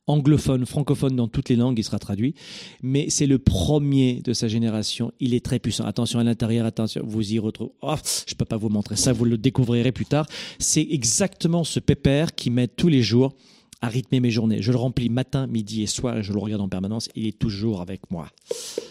[0.08, 2.34] anglophone, francophone dans toutes les langues, il sera traduit.
[2.82, 5.12] Mais c'est le premier de sa génération.
[5.20, 5.86] Il est très puissant.
[5.86, 7.72] Attention à l'intérieur, attention, vous y retrouvez.
[7.82, 7.96] Oh,
[8.26, 10.26] je peux pas vous montrer ça, vous le découvrirez plus tard.
[10.60, 13.34] C'est exactement ce pépère qui m'aide tous les jours
[13.82, 14.62] à rythmer mes journées.
[14.62, 17.10] Je le remplis matin, midi et soir et je le regarde en permanence.
[17.16, 18.28] Il est toujours avec moi.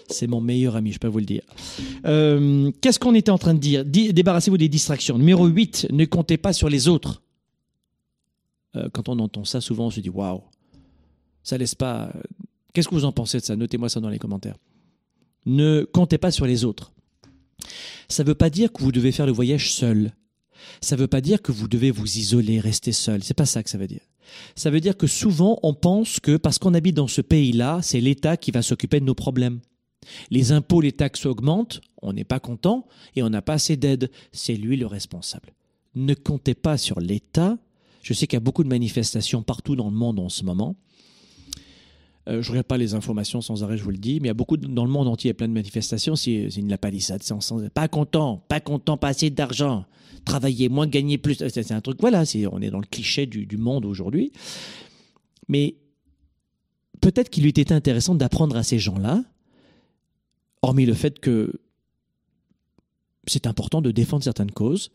[0.09, 1.43] C'est mon meilleur ami, je peux vous le dire.
[2.05, 3.85] Euh, qu'est-ce qu'on était en train de dire?
[3.85, 5.19] Débarrassez-vous des distractions.
[5.19, 7.23] Numéro 8, ne comptez pas sur les autres.
[8.77, 10.43] Euh, quand on entend ça, souvent on se dit waouh,
[11.47, 12.13] ça laisse pas.
[12.73, 13.55] Qu'est-ce que vous en pensez de ça?
[13.55, 14.57] Notez-moi ça dans les commentaires.
[15.47, 16.93] Ne comptez pas sur les autres.
[18.09, 20.13] Ça ne veut pas dire que vous devez faire le voyage seul.
[20.81, 23.23] Ça ne veut pas dire que vous devez vous isoler, rester seul.
[23.23, 24.01] C'est pas ça que ça veut dire.
[24.57, 28.01] Ça veut dire que souvent on pense que parce qu'on habite dans ce pays-là, c'est
[28.01, 29.61] l'État qui va s'occuper de nos problèmes.
[30.33, 34.11] Les impôts, les taxes augmentent, on n'est pas content et on n'a pas assez d'aide.
[34.33, 35.55] C'est lui le responsable.
[35.95, 37.57] Ne comptez pas sur l'État.
[38.03, 40.75] Je sais qu'il y a beaucoup de manifestations partout dans le monde en ce moment.
[42.29, 44.29] Euh, je ne regarde pas les informations sans arrêt, je vous le dis, mais il
[44.29, 46.17] y a beaucoup dans le monde entier, il y a plein de manifestations.
[46.17, 49.85] C'est une palissade, c'est pas content, pas content, pas assez d'argent,
[50.25, 51.37] travailler moins, gagner plus.
[51.49, 54.33] C'est un truc, voilà, on est dans le cliché du, du monde aujourd'hui.
[55.49, 55.77] Mais
[57.01, 59.23] peut-être qu'il lui était intéressant d'apprendre à ces gens-là,
[60.63, 61.53] hormis le fait que
[63.29, 64.91] c'est important de défendre certaines causes,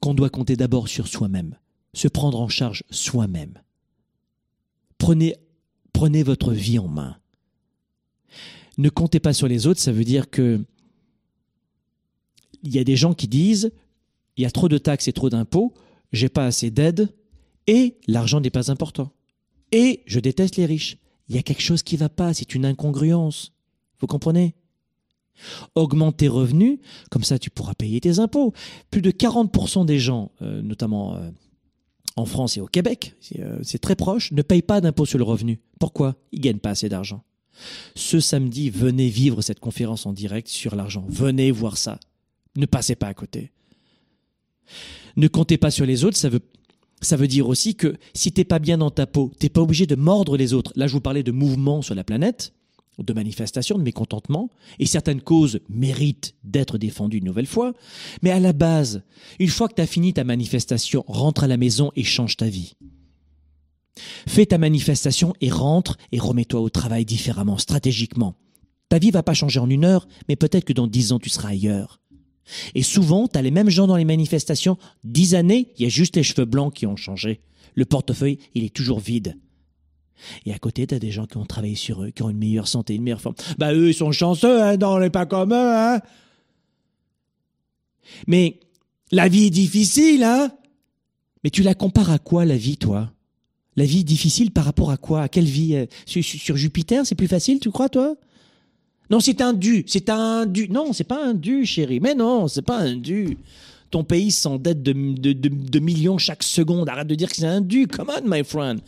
[0.00, 1.56] qu'on doit compter d'abord sur soi-même,
[1.94, 3.60] se prendre en charge soi-même.
[4.98, 5.36] Prenez
[6.00, 7.18] Prenez votre vie en main.
[8.78, 10.64] Ne comptez pas sur les autres, ça veut dire que
[12.62, 13.70] il y a des gens qui disent
[14.38, 15.74] il y a trop de taxes et trop d'impôts,
[16.10, 17.10] j'ai pas assez d'aide
[17.66, 19.12] et l'argent n'est pas important.
[19.72, 20.96] Et je déteste les riches.
[21.28, 23.52] Il y a quelque chose qui va pas, c'est une incongruence.
[23.98, 24.54] Vous comprenez?
[25.74, 26.78] Augmente tes revenus,
[27.10, 28.54] comme ça tu pourras payer tes impôts.
[28.90, 31.30] Plus de 40% des gens, euh, notamment euh,
[32.16, 35.24] en France et au Québec, euh, c'est très proche, ne payent pas d'impôt sur le
[35.24, 35.60] revenu.
[35.80, 37.24] Pourquoi Ils gagnent pas assez d'argent?
[37.96, 41.04] Ce samedi, venez vivre cette conférence en direct sur l'argent.
[41.08, 41.98] Venez voir ça.
[42.56, 43.50] Ne passez pas à côté.
[45.16, 46.42] Ne comptez pas sur les autres, ça veut,
[47.00, 49.86] ça veut dire aussi que si t'es pas bien dans ta peau, t'es pas obligé
[49.86, 50.72] de mordre les autres.
[50.76, 52.52] Là, je vous parlais de mouvements sur la planète,
[52.98, 57.72] de manifestations, de mécontentement, et certaines causes méritent d'être défendues une nouvelle fois.
[58.22, 59.02] Mais à la base,
[59.38, 62.48] une fois que tu as fini ta manifestation, rentre à la maison et change ta
[62.48, 62.74] vie.
[64.26, 68.36] Fais ta manifestation et rentre et remets-toi au travail différemment, stratégiquement.
[68.88, 71.30] Ta vie va pas changer en une heure, mais peut-être que dans dix ans tu
[71.30, 72.00] seras ailleurs.
[72.74, 74.76] Et souvent, tu as les mêmes gens dans les manifestations.
[75.04, 77.40] Dix années, il y a juste les cheveux blancs qui ont changé.
[77.74, 79.38] Le portefeuille, il est toujours vide.
[80.44, 82.38] Et à côté, tu as des gens qui ont travaillé sur eux, qui ont une
[82.38, 83.36] meilleure santé, une meilleure forme.
[83.58, 86.00] Bah eux, ils sont chanceux, hein, on n'est pas comme eux, hein.
[88.26, 88.58] Mais
[89.12, 90.50] la vie est difficile, hein.
[91.44, 93.12] Mais tu la compares à quoi, la vie, toi?
[93.76, 95.22] La vie difficile par rapport à quoi?
[95.22, 98.16] À quelle vie euh, sur, Jupiter, c'est plus facile, tu crois, toi?
[99.10, 99.84] Non, c'est un dû.
[99.86, 100.68] C'est un dû.
[100.68, 102.00] Non, c'est pas un dû, chérie.
[102.00, 103.38] Mais non, c'est pas un dû.
[103.90, 106.88] Ton pays s'endette de, de, de, de, millions chaque seconde.
[106.88, 107.88] Arrête de dire que c'est un dû.
[107.88, 108.80] Come on, my friend.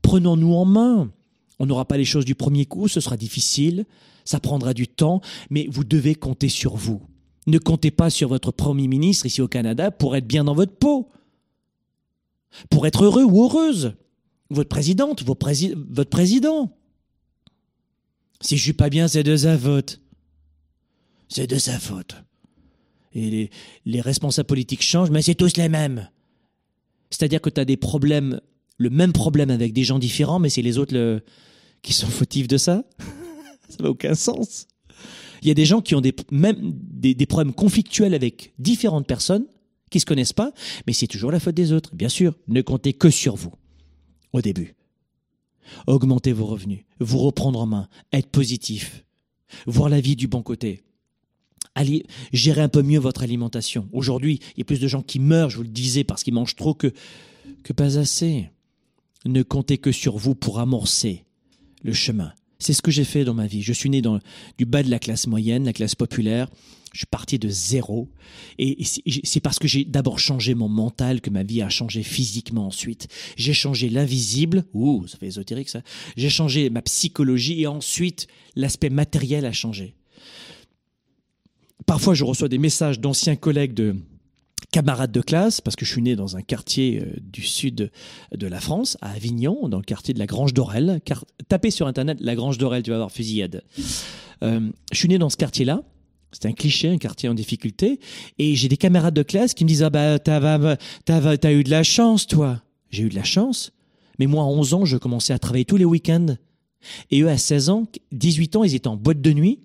[0.00, 1.10] Prenons-nous en main.
[1.58, 2.88] On n'aura pas les choses du premier coup.
[2.88, 3.84] Ce sera difficile.
[4.24, 5.20] Ça prendra du temps.
[5.50, 7.02] Mais vous devez compter sur vous.
[7.46, 10.74] Ne comptez pas sur votre premier ministre ici au Canada pour être bien dans votre
[10.74, 11.10] peau.
[12.70, 13.94] Pour être heureux ou heureuse.
[14.50, 16.76] Votre présidente, votre président.
[18.40, 20.00] Si je suis pas bien, c'est de sa faute.
[21.28, 22.16] C'est de sa faute.
[23.12, 23.50] Et les,
[23.84, 26.08] les responsables politiques changent, mais c'est tous les mêmes.
[27.10, 28.40] C'est-à-dire que tu as des problèmes,
[28.78, 31.22] le même problème avec des gens différents, mais c'est les autres
[31.82, 32.84] qui sont fautifs de ça.
[33.68, 34.66] ça n'a aucun sens.
[35.42, 39.46] Il y a des gens qui ont des, même des, problèmes conflictuels avec différentes personnes
[39.90, 40.52] qui se connaissent pas,
[40.86, 41.94] mais c'est toujours la faute des autres.
[41.94, 43.52] Bien sûr, ne comptez que sur vous
[44.32, 44.74] au début.
[45.86, 49.04] Augmentez vos revenus, vous reprendre en main, être positif,
[49.66, 50.82] voir la vie du bon côté.
[51.74, 53.88] Allez, gérer un peu mieux votre alimentation.
[53.92, 56.34] Aujourd'hui, il y a plus de gens qui meurent, je vous le disais, parce qu'ils
[56.34, 56.92] mangent trop que,
[57.62, 58.50] que pas assez.
[59.24, 61.24] Ne comptez que sur vous pour amorcer
[61.82, 62.32] le chemin.
[62.58, 63.62] C'est ce que j'ai fait dans ma vie.
[63.62, 64.18] Je suis né dans,
[64.58, 66.48] du bas de la classe moyenne, la classe populaire.
[66.92, 68.08] Je suis parti de zéro.
[68.58, 72.66] Et c'est parce que j'ai d'abord changé mon mental que ma vie a changé physiquement
[72.66, 73.08] ensuite.
[73.36, 74.64] J'ai changé l'invisible.
[74.74, 75.82] Ouh, ça fait ésotérique ça.
[76.16, 78.26] J'ai changé ma psychologie et ensuite
[78.56, 79.94] l'aspect matériel a changé.
[81.86, 83.96] Parfois, je reçois des messages d'anciens collègues de,
[84.70, 87.90] camarades de classe, parce que je suis né dans un quartier euh, du sud
[88.32, 91.00] de la France, à Avignon, dans le quartier de la Grange d'Orel.
[91.48, 93.62] Tapez sur Internet la Grange d'Orel, tu vas voir fusillade.
[94.42, 95.82] Euh, je suis né dans ce quartier-là.
[96.32, 97.98] C'est un cliché, un quartier en difficulté.
[98.38, 101.64] Et j'ai des camarades de classe qui me disent, ah bah, t'as, t'as, t'as eu
[101.64, 102.62] de la chance, toi.
[102.90, 103.72] J'ai eu de la chance.
[104.18, 106.36] Mais moi, à 11 ans, je commençais à travailler tous les week-ends.
[107.10, 109.60] Et eux, à 16 ans, 18 ans, ils étaient en boîte de nuit,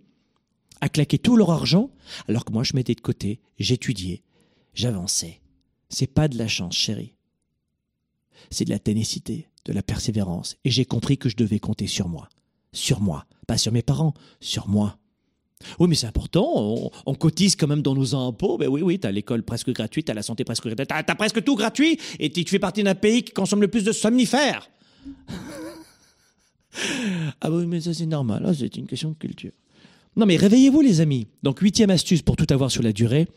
[0.81, 1.89] à claquer tout leur argent,
[2.27, 4.21] alors que moi, je mettais de côté, j'étudiais,
[4.73, 5.41] j'avançais.
[5.89, 7.15] C'est pas de la chance, chérie.
[8.49, 10.57] C'est de la ténacité, de la persévérance.
[10.65, 12.29] Et j'ai compris que je devais compter sur moi.
[12.73, 13.25] Sur moi.
[13.47, 14.97] Pas sur mes parents, sur moi.
[15.79, 16.91] Oui, mais c'est important.
[17.05, 18.57] On, cotise quand même dans nos impôts.
[18.57, 21.43] Ben oui, oui, t'as l'école presque gratuite, t'as la santé presque gratuite, t'as as presque
[21.43, 24.69] tout gratuit et tu fais partie d'un pays qui consomme le plus de somnifères.
[27.41, 28.53] ah oui, mais ça c'est normal.
[28.57, 29.51] c'est une question de culture.
[30.17, 31.27] Non, mais réveillez-vous, les amis.
[31.43, 33.27] Donc, huitième astuce pour tout avoir sur la durée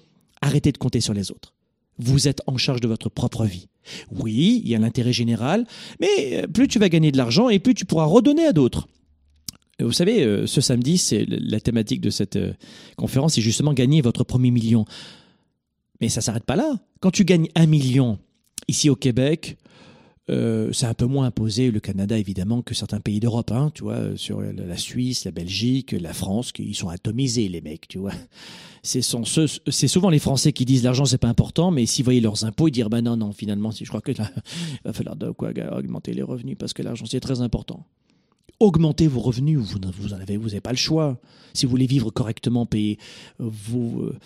[0.40, 1.54] arrêtez de compter sur les autres.
[1.98, 3.66] Vous êtes en charge de votre propre vie.
[4.10, 5.66] Oui, il y a l'intérêt général,
[6.00, 8.86] mais plus tu vas gagner de l'argent et plus tu pourras redonner à d'autres.
[9.80, 12.52] Vous savez, euh, ce samedi, c'est la thématique de cette euh,
[12.96, 14.84] conférence, c'est justement gagner votre premier million.
[16.00, 16.78] Mais ça s'arrête pas là.
[17.00, 18.18] Quand tu gagnes un million
[18.66, 19.56] ici au Québec,
[20.30, 23.84] euh, c'est un peu moins imposé le Canada évidemment que certains pays d'Europe, hein, tu
[23.84, 28.12] vois, sur la Suisse, la Belgique, la France, qui sont atomisés les mecs, tu vois.
[28.82, 32.68] C'est souvent les Français qui disent l'argent c'est pas important, mais s'ils voyaient leurs impôts,
[32.68, 34.18] ils diraient ben non non finalement si je crois que il
[34.84, 37.86] va falloir de quoi augmenter les revenus parce que l'argent c'est très important.
[38.60, 41.20] Augmentez vos revenus, vous vous en avez vous n'avez pas le choix.
[41.54, 42.98] Si vous voulez vivre correctement, payer
[43.38, 44.18] vos, euh,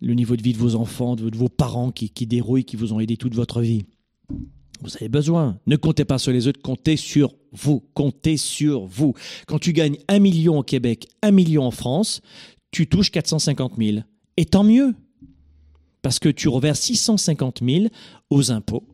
[0.00, 2.92] le niveau de vie de vos enfants, de, vos parents qui, qui dérouillent, qui vous
[2.92, 3.84] ont aidé toute votre vie.
[4.80, 5.58] Vous avez besoin.
[5.66, 7.82] Ne comptez pas sur les autres, comptez sur vous.
[7.94, 9.14] Comptez sur vous.
[9.46, 12.20] Quand tu gagnes un million au Québec, un million en France,
[12.70, 13.98] tu touches 450 000.
[14.36, 14.94] Et tant mieux.
[16.00, 17.86] Parce que tu reverses 650 000
[18.30, 18.84] aux impôts.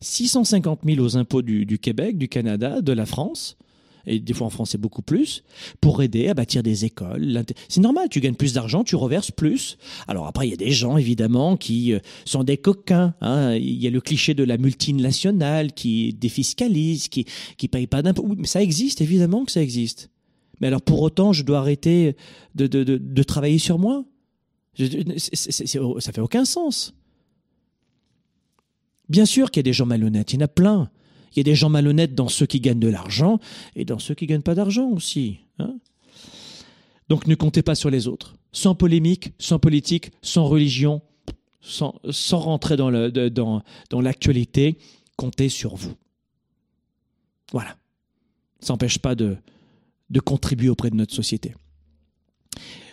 [0.00, 3.56] 650 000 aux impôts du, Québec, du Canada, de la France
[4.06, 5.42] et des fois en France c'est beaucoup plus,
[5.80, 7.44] pour aider à bâtir des écoles.
[7.68, 9.78] C'est normal, tu gagnes plus d'argent, tu reverses plus.
[10.08, 13.14] Alors après, il y a des gens évidemment qui euh, sont des coquins.
[13.20, 13.54] hein.
[13.54, 17.26] Il y a le cliché de la multinationale qui défiscalise, qui
[17.56, 18.26] qui paye pas d'impôts.
[18.36, 20.10] Mais ça existe, évidemment que ça existe.
[20.60, 22.16] Mais alors pour autant, je dois arrêter
[22.54, 24.04] de, de, de, travailler sur moi?
[24.76, 26.94] Ça fait aucun sens.
[29.10, 30.88] Bien sûr qu'il y a des gens malhonnêtes, il y en a plein.
[31.32, 33.40] Il y a des gens malhonnêtes dans ceux qui gagnent de l'argent
[33.74, 35.40] et dans ceux qui gagnent pas d'argent aussi.
[35.58, 35.74] hein.
[37.08, 38.36] Donc ne comptez pas sur les autres.
[38.52, 41.02] Sans polémique, sans politique, sans religion,
[41.60, 41.92] sans,
[42.32, 44.78] rentrer dans l'actualité,
[45.16, 45.94] comptez sur vous.
[47.52, 47.76] Voilà.
[48.60, 49.36] Ça n'empêche pas de
[50.24, 51.54] contribuer auprès de notre société.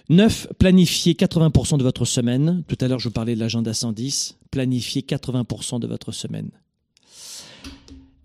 [0.09, 0.47] 9.
[0.57, 2.63] Planifiez 80% de votre semaine.
[2.67, 4.37] Tout à l'heure, je vous parlais de l'agenda 110.
[4.51, 6.49] Planifiez 80% de votre semaine.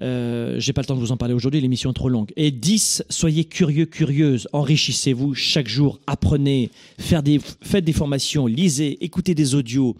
[0.03, 2.33] Euh, J'ai pas le temps de vous en parler aujourd'hui, l'émission est trop longue.
[2.37, 9.55] Et 10, soyez curieux, curieuse, enrichissez-vous chaque jour, apprenez, faites des formations, lisez, écoutez des
[9.55, 9.97] audios.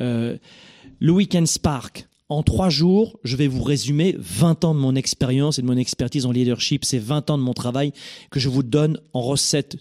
[0.00, 0.36] Euh,
[0.98, 5.58] le Weekend Spark, en trois jours, je vais vous résumer 20 ans de mon expérience
[5.58, 6.84] et de mon expertise en leadership.
[6.84, 7.92] C'est 20 ans de mon travail
[8.30, 9.78] que je vous donne en recette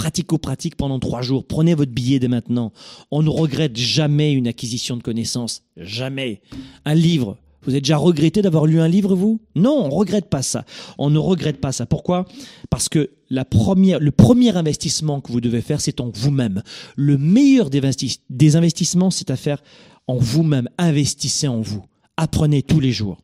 [0.00, 1.44] pratico-pratique pendant trois jours.
[1.46, 2.72] Prenez votre billet dès maintenant.
[3.10, 5.62] On ne regrette jamais une acquisition de connaissances.
[5.76, 6.40] Jamais.
[6.86, 7.36] Un livre.
[7.62, 9.40] Vous avez déjà regretté d'avoir lu un livre, vous?
[9.56, 10.64] Non, on ne regrette pas ça.
[10.96, 11.84] On ne regrette pas ça.
[11.84, 12.24] Pourquoi?
[12.70, 16.62] Parce que la première, le premier investissement que vous devez faire, c'est en vous-même.
[16.96, 19.62] Le meilleur des, investi- des investissements, c'est à faire
[20.06, 20.70] en vous-même.
[20.78, 21.84] Investissez en vous.
[22.16, 23.18] Apprenez tous les jours.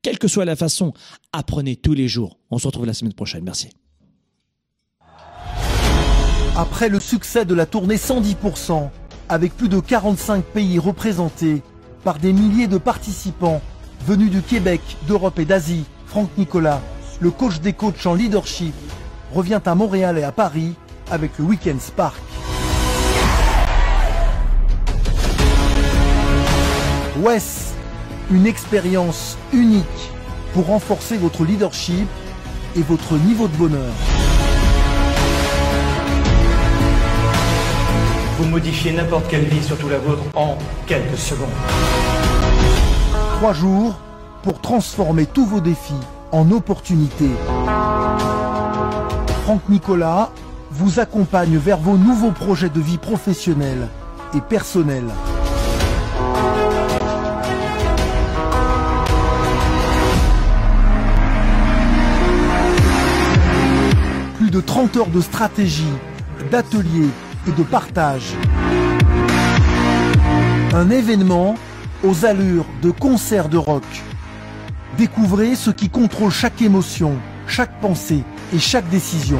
[0.00, 0.94] Quelle que soit la façon,
[1.34, 2.38] apprenez tous les jours.
[2.50, 3.44] On se retrouve la semaine prochaine.
[3.44, 3.68] Merci.
[6.54, 8.90] Après le succès de la tournée 110%,
[9.30, 11.62] avec plus de 45 pays représentés
[12.04, 13.62] par des milliers de participants
[14.06, 16.82] venus du Québec, d'Europe et d'Asie, Franck Nicolas,
[17.20, 18.74] le coach des coachs en leadership,
[19.32, 20.74] revient à Montréal et à Paris
[21.10, 22.20] avec le Weekend Spark.
[27.16, 27.72] WES,
[28.30, 29.86] une expérience unique
[30.52, 32.08] pour renforcer votre leadership
[32.76, 34.11] et votre niveau de bonheur.
[38.38, 40.56] Vous modifiez n'importe quelle vie, surtout la vôtre, en
[40.86, 41.48] quelques secondes.
[43.36, 43.98] Trois jours
[44.42, 46.00] pour transformer tous vos défis
[46.32, 47.30] en opportunités.
[49.44, 50.30] Franck Nicolas
[50.70, 53.88] vous accompagne vers vos nouveaux projets de vie professionnelle
[54.34, 55.10] et personnelle.
[64.38, 65.92] Plus de 30 heures de stratégie,
[66.50, 67.10] d'ateliers
[67.46, 68.34] et de partage.
[70.74, 71.54] Un événement
[72.04, 73.84] aux allures de concert de rock.
[74.98, 77.14] Découvrez ce qui contrôle chaque émotion,
[77.46, 78.24] chaque pensée
[78.54, 79.38] et chaque décision.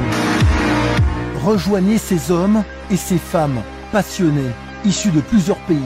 [1.43, 4.51] Rejoignez ces hommes et ces femmes passionnés,
[4.85, 5.79] issus de plusieurs pays.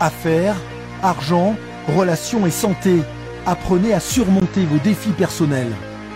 [0.00, 0.56] Affaires,
[1.02, 1.56] argent,
[1.96, 3.02] relations et santé.
[3.46, 5.72] Apprenez à surmonter vos défis personnels.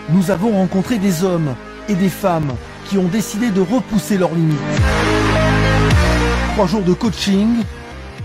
[0.09, 1.55] Nous avons rencontré des hommes
[1.89, 2.53] et des femmes
[2.89, 4.59] qui ont décidé de repousser leurs limites.
[6.55, 7.65] Trois jours de coaching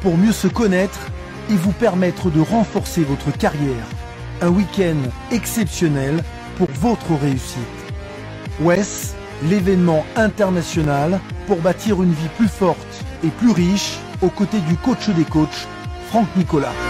[0.03, 1.01] pour mieux se connaître
[1.51, 3.85] et vous permettre de renforcer votre carrière.
[4.41, 4.99] Un week-end
[5.33, 6.23] exceptionnel
[6.57, 7.59] pour votre réussite.
[8.61, 11.19] WES, l'événement international
[11.49, 15.67] pour bâtir une vie plus forte et plus riche aux côtés du coach des coachs,
[16.09, 16.90] Franck Nicolas.